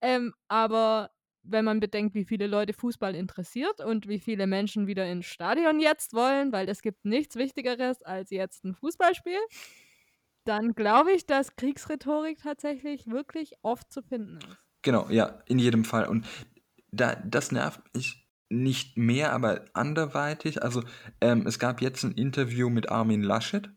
Ähm, 0.00 0.32
aber 0.48 1.10
wenn 1.44 1.64
man 1.64 1.80
bedenkt, 1.80 2.14
wie 2.14 2.24
viele 2.24 2.46
Leute 2.46 2.72
Fußball 2.72 3.14
interessiert 3.14 3.80
und 3.80 4.08
wie 4.08 4.18
viele 4.20 4.46
Menschen 4.46 4.86
wieder 4.86 5.06
ins 5.10 5.26
Stadion 5.26 5.80
jetzt 5.80 6.14
wollen, 6.14 6.52
weil 6.52 6.68
es 6.68 6.82
gibt 6.82 7.04
nichts 7.04 7.36
Wichtigeres 7.36 8.02
als 8.02 8.30
jetzt 8.30 8.64
ein 8.64 8.74
Fußballspiel, 8.74 9.38
dann 10.44 10.74
glaube 10.74 11.12
ich, 11.12 11.26
dass 11.26 11.56
Kriegsrhetorik 11.56 12.38
tatsächlich 12.42 13.06
wirklich 13.08 13.54
oft 13.62 13.92
zu 13.92 14.02
finden 14.02 14.40
ist. 14.42 14.58
genau, 14.82 15.08
ja, 15.10 15.42
in 15.46 15.58
jedem 15.58 15.84
Fall. 15.84 16.06
Und 16.08 16.26
da, 16.90 17.16
das 17.16 17.52
nervt 17.52 17.82
mich 17.94 18.28
nicht 18.50 18.96
mehr, 18.98 19.32
aber 19.32 19.64
anderweitig. 19.74 20.62
Also, 20.62 20.82
ähm, 21.20 21.46
es 21.46 21.58
gab 21.58 21.80
jetzt 21.80 22.04
ein 22.04 22.12
Interview 22.12 22.68
mit 22.70 22.90
Armin 22.90 23.22
Laschet, 23.22 23.70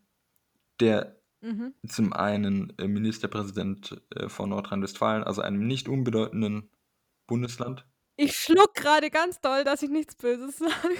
der 0.79 1.21
Mhm. 1.41 1.73
zum 1.87 2.13
einen 2.13 2.73
äh, 2.79 2.87
Ministerpräsident 2.87 4.01
äh, 4.15 4.29
von 4.29 4.49
Nordrhein-Westfalen, 4.49 5.23
also 5.23 5.41
einem 5.41 5.67
nicht 5.67 5.87
unbedeutenden 5.89 6.71
Bundesland, 7.27 7.85
Ich 8.17 8.37
schluck 8.37 8.73
gerade 8.75 9.09
ganz 9.09 9.41
doll, 9.41 9.63
dass 9.63 9.81
ich 9.81 9.89
nichts 9.89 10.15
Böses 10.15 10.57
sage. 10.57 10.97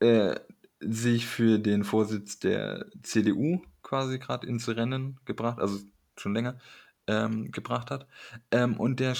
äh, 0.00 0.40
sich 0.80 1.26
für 1.26 1.58
den 1.58 1.84
Vorsitz 1.84 2.38
der 2.38 2.86
CDU 3.02 3.62
quasi 3.82 4.18
gerade 4.18 4.46
ins 4.46 4.68
Rennen 4.68 5.18
gebracht, 5.24 5.58
also 5.58 5.80
schon 6.16 6.34
länger 6.34 6.58
ähm, 7.06 7.50
gebracht 7.50 7.90
hat. 7.90 8.06
Ähm, 8.50 8.78
und 8.78 9.00
der 9.00 9.14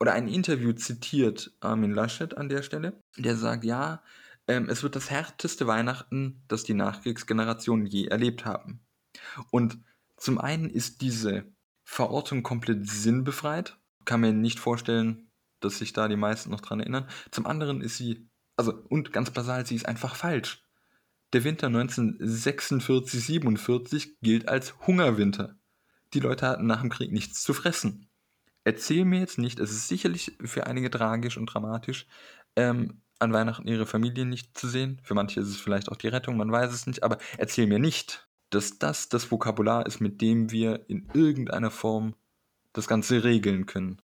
oder 0.00 0.12
ein 0.14 0.28
Interview 0.28 0.72
zitiert 0.72 1.52
Armin 1.60 1.92
Laschet 1.92 2.36
an 2.36 2.48
der 2.48 2.62
Stelle, 2.62 3.00
der 3.16 3.36
sagt, 3.36 3.64
ja, 3.64 4.02
ähm, 4.48 4.68
es 4.68 4.82
wird 4.82 4.96
das 4.96 5.10
härteste 5.10 5.66
Weihnachten, 5.66 6.42
das 6.48 6.64
die 6.64 6.74
Nachkriegsgenerationen 6.74 7.86
je 7.86 8.06
erlebt 8.06 8.44
haben. 8.44 8.80
Und 9.50 9.78
zum 10.16 10.38
einen 10.38 10.70
ist 10.70 11.00
diese 11.00 11.44
Verortung 11.84 12.42
komplett 12.42 12.88
sinnbefreit. 12.88 13.78
Kann 14.04 14.20
mir 14.20 14.32
nicht 14.32 14.58
vorstellen, 14.58 15.30
dass 15.64 15.78
sich 15.78 15.92
da 15.92 16.08
die 16.08 16.16
meisten 16.16 16.50
noch 16.50 16.60
dran 16.60 16.80
erinnern. 16.80 17.06
Zum 17.30 17.46
anderen 17.46 17.80
ist 17.80 17.96
sie, 17.96 18.28
also, 18.56 18.72
und 18.88 19.12
ganz 19.12 19.30
basal, 19.30 19.66
sie 19.66 19.76
ist 19.76 19.86
einfach 19.86 20.14
falsch. 20.14 20.62
Der 21.32 21.44
Winter 21.44 21.68
1946, 21.68 23.24
47 23.24 24.20
gilt 24.20 24.48
als 24.48 24.74
Hungerwinter. 24.86 25.56
Die 26.12 26.20
Leute 26.20 26.46
hatten 26.46 26.66
nach 26.66 26.82
dem 26.82 26.90
Krieg 26.90 27.10
nichts 27.10 27.42
zu 27.42 27.54
fressen. 27.54 28.08
Erzähl 28.64 29.04
mir 29.04 29.20
jetzt 29.20 29.38
nicht, 29.38 29.58
es 29.58 29.70
ist 29.70 29.88
sicherlich 29.88 30.36
für 30.44 30.66
einige 30.66 30.90
tragisch 30.90 31.38
und 31.38 31.46
dramatisch, 31.46 32.06
ähm, 32.54 33.00
an 33.18 33.32
Weihnachten 33.32 33.66
ihre 33.66 33.86
Familie 33.86 34.26
nicht 34.26 34.58
zu 34.58 34.68
sehen. 34.68 35.00
Für 35.02 35.14
manche 35.14 35.40
ist 35.40 35.48
es 35.48 35.56
vielleicht 35.56 35.90
auch 35.90 35.96
die 35.96 36.08
Rettung, 36.08 36.36
man 36.36 36.52
weiß 36.52 36.72
es 36.72 36.86
nicht, 36.86 37.02
aber 37.02 37.18
erzähl 37.38 37.66
mir 37.66 37.78
nicht, 37.78 38.28
dass 38.50 38.78
das 38.78 39.08
das 39.08 39.30
Vokabular 39.30 39.86
ist, 39.86 40.00
mit 40.00 40.20
dem 40.20 40.50
wir 40.50 40.88
in 40.88 41.08
irgendeiner 41.14 41.70
Form 41.70 42.14
das 42.72 42.88
Ganze 42.88 43.24
regeln 43.24 43.66
können. 43.66 44.01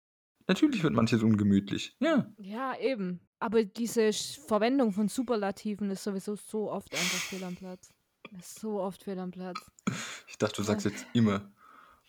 Natürlich 0.47 0.83
wird 0.83 0.93
manches 0.93 1.23
ungemütlich. 1.23 1.95
Ja. 1.99 2.31
Ja, 2.37 2.77
eben. 2.79 3.19
Aber 3.39 3.63
diese 3.63 4.11
Verwendung 4.13 4.91
von 4.91 5.07
Superlativen 5.07 5.89
ist 5.91 6.03
sowieso 6.03 6.35
so 6.35 6.71
oft 6.71 6.93
einfach 6.93 7.17
fehl 7.19 7.43
am 7.43 7.55
Platz. 7.55 7.93
Ist 8.39 8.59
so 8.59 8.79
oft 8.81 9.03
fehl 9.03 9.19
am 9.19 9.31
Platz. 9.31 9.59
Ich 10.27 10.37
dachte, 10.37 10.57
du 10.57 10.63
sagst 10.63 10.85
jetzt 10.85 11.05
immer. 11.13 11.51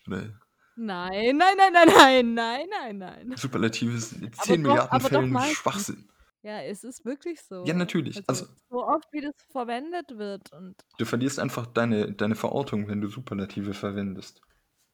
Oder 0.07 0.39
Nein, 0.75 1.37
nein, 1.37 1.55
nein, 1.57 1.73
nein, 1.73 1.87
nein, 1.95 2.33
nein, 2.33 2.67
nein, 2.69 3.27
nein. 3.27 3.37
Superlative 3.37 3.97
sind 3.99 4.23
in 4.23 4.33
10 4.33 4.63
doch- 4.63 4.69
Milliarden 4.69 4.99
Fällen. 5.01 5.37
Schwachsinn. 5.55 6.09
Ja, 6.43 6.61
es 6.61 6.83
ist 6.83 7.03
wirklich 7.03 7.41
so. 7.41 7.65
Ja, 7.65 7.73
natürlich. 7.73 8.23
Also, 8.27 8.45
so 8.69 8.85
oft, 8.85 9.07
wie 9.11 9.21
das 9.21 9.33
verwendet 9.51 10.17
wird. 10.17 10.51
Und 10.53 10.75
du 10.97 11.05
verlierst 11.05 11.39
einfach 11.39 11.65
deine, 11.65 12.13
deine 12.13 12.35
Verortung, 12.35 12.87
wenn 12.87 13.01
du 13.01 13.07
Superlative 13.09 13.73
verwendest. 13.73 14.41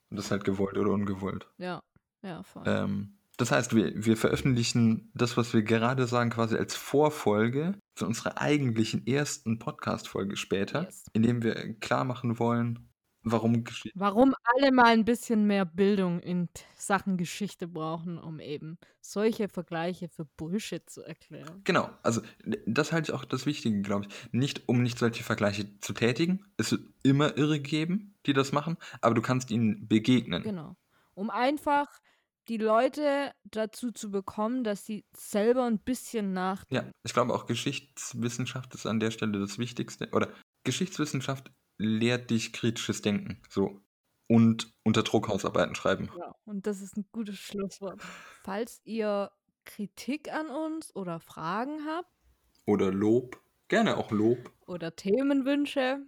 Und 0.10 0.18
das 0.18 0.26
ist 0.26 0.32
halt 0.32 0.46
gewollt 0.46 0.78
oder 0.78 0.92
ungewollt. 0.92 1.48
ja, 1.58 1.82
ja, 2.22 2.42
voll. 2.44 2.64
Ähm, 2.66 3.18
das 3.44 3.52
heißt, 3.52 3.76
wir, 3.76 3.92
wir 3.94 4.16
veröffentlichen 4.16 5.12
das, 5.14 5.36
was 5.36 5.54
wir 5.54 5.64
gerade 5.64 6.08
sagen, 6.08 6.30
quasi 6.30 6.56
als 6.56 6.76
Vorfolge 6.78 7.78
zu 7.96 8.06
unserer 8.06 8.40
eigentlichen 8.40 9.06
ersten 9.06 9.60
Podcast-Folge 9.60 10.38
später, 10.38 10.84
Yes. 10.84 11.04
indem 11.12 11.44
wir 11.44 11.78
klar 11.82 12.06
machen 12.06 12.40
wollen, 12.40 12.88
warum 13.22 13.66
Geschichte. 13.66 14.00
Warum 14.00 14.34
alle 14.46 14.72
mal 14.72 14.94
ein 14.94 15.04
bisschen 15.04 15.46
mehr 15.46 15.66
Bildung 15.66 16.22
in 16.22 16.48
Sachen 16.78 17.18
Geschichte 17.18 17.68
brauchen, 17.68 18.18
um 18.18 18.40
eben 18.40 18.78
solche 19.02 19.50
Vergleiche 19.50 20.08
für 20.08 20.24
Bullshit 20.24 20.90
zu 20.90 21.02
erklären. 21.02 21.60
Genau, 21.66 21.90
also 22.02 22.22
das 22.66 22.94
halte 22.94 23.12
ich 23.12 23.14
auch 23.14 23.26
das 23.26 23.46
Wichtige, 23.46 23.82
glaube 23.82 24.06
ich. 24.08 24.32
Nicht, 24.32 24.70
um 24.70 24.82
nicht 24.82 25.00
solche 25.00 25.24
Vergleiche 25.24 25.80
zu 25.82 25.92
tätigen. 25.92 26.46
Es 26.56 26.72
wird 26.72 26.84
immer 27.04 27.36
Irre 27.38 27.60
geben, 27.60 28.16
die 28.26 28.32
das 28.32 28.54
machen, 28.54 28.78
aber 29.02 29.16
du 29.16 29.22
kannst 29.22 29.52
ihnen 29.52 29.86
begegnen. 29.90 30.44
Genau. 30.44 30.78
Um 31.14 31.30
einfach 31.30 31.90
die 32.48 32.58
Leute 32.58 33.32
dazu 33.46 33.92
zu 33.92 34.12
bekommen, 34.12 34.64
dass 34.64 34.86
sie 34.86 35.06
selber 35.16 35.66
ein 35.66 35.80
bisschen 35.80 36.34
nachdenken. 36.34 36.88
Ja, 36.88 36.92
ich 37.04 37.14
glaube 37.14 37.34
auch 37.34 37.46
Geschichtswissenschaft 37.46 38.74
ist 38.76 38.86
an 38.86 39.00
der 39.00 39.12
Stelle 39.12 39.40
das 39.40 39.58
Wichtigste. 39.58 40.10
Oder 40.12 40.30
Geschichtswissenschaft 40.64 41.52
lehrt 41.78 42.30
dich 42.30 42.54
kritisches 42.54 43.02
Denken. 43.02 43.42
So. 43.50 43.80
Und 44.28 44.74
unter 44.84 45.04
Druck 45.04 45.28
Hausarbeiten 45.28 45.76
schreiben. 45.76 46.10
Ja, 46.18 46.34
und 46.46 46.66
das 46.66 46.82
ist 46.82 46.98
ein 46.98 47.06
gutes 47.12 47.38
Schlusswort. 47.38 48.02
Falls 48.44 48.82
ihr 48.84 49.32
Kritik 49.66 50.32
an 50.34 50.48
uns 50.48 50.96
oder 50.96 51.20
Fragen 51.20 51.86
habt 51.86 52.10
Oder 52.66 52.92
Lob. 52.92 53.42
Gerne 53.70 53.98
auch 53.98 54.12
Lob. 54.12 54.52
oder 54.68 54.96
Themenwünsche, 54.96 56.06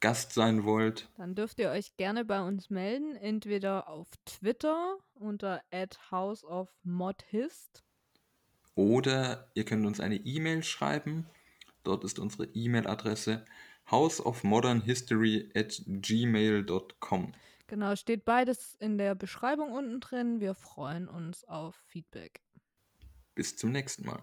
Gast 0.00 0.32
sein 0.32 0.64
wollt. 0.64 1.08
dann 1.16 1.34
dürft 1.34 1.58
ihr 1.58 1.70
euch 1.70 1.96
gerne 1.96 2.24
bei 2.24 2.40
uns 2.40 2.70
melden, 2.70 3.16
entweder 3.16 3.88
auf 3.88 4.08
Twitter 4.24 4.98
unter 5.14 5.62
@houseofmodhist 6.10 7.82
Oder 8.74 9.50
ihr 9.54 9.64
könnt 9.64 9.86
uns 9.86 10.00
eine 10.00 10.16
E-Mail 10.16 10.62
schreiben. 10.62 11.26
Dort 11.82 12.04
ist 12.04 12.18
unsere 12.18 12.44
E-Mail-Adresse 12.46 13.44
houseofmodernhistory 13.90 15.50
at 15.54 15.82
gmail.com. 15.86 17.32
Genau, 17.66 17.96
steht 17.96 18.24
beides 18.24 18.74
in 18.78 18.98
der 18.98 19.14
Beschreibung 19.14 19.72
unten 19.72 20.00
drin. 20.00 20.40
Wir 20.40 20.54
freuen 20.54 21.08
uns 21.08 21.44
auf 21.44 21.76
Feedback. 21.86 22.42
Bis 23.34 23.56
zum 23.56 23.72
nächsten 23.72 24.06
Mal. 24.06 24.20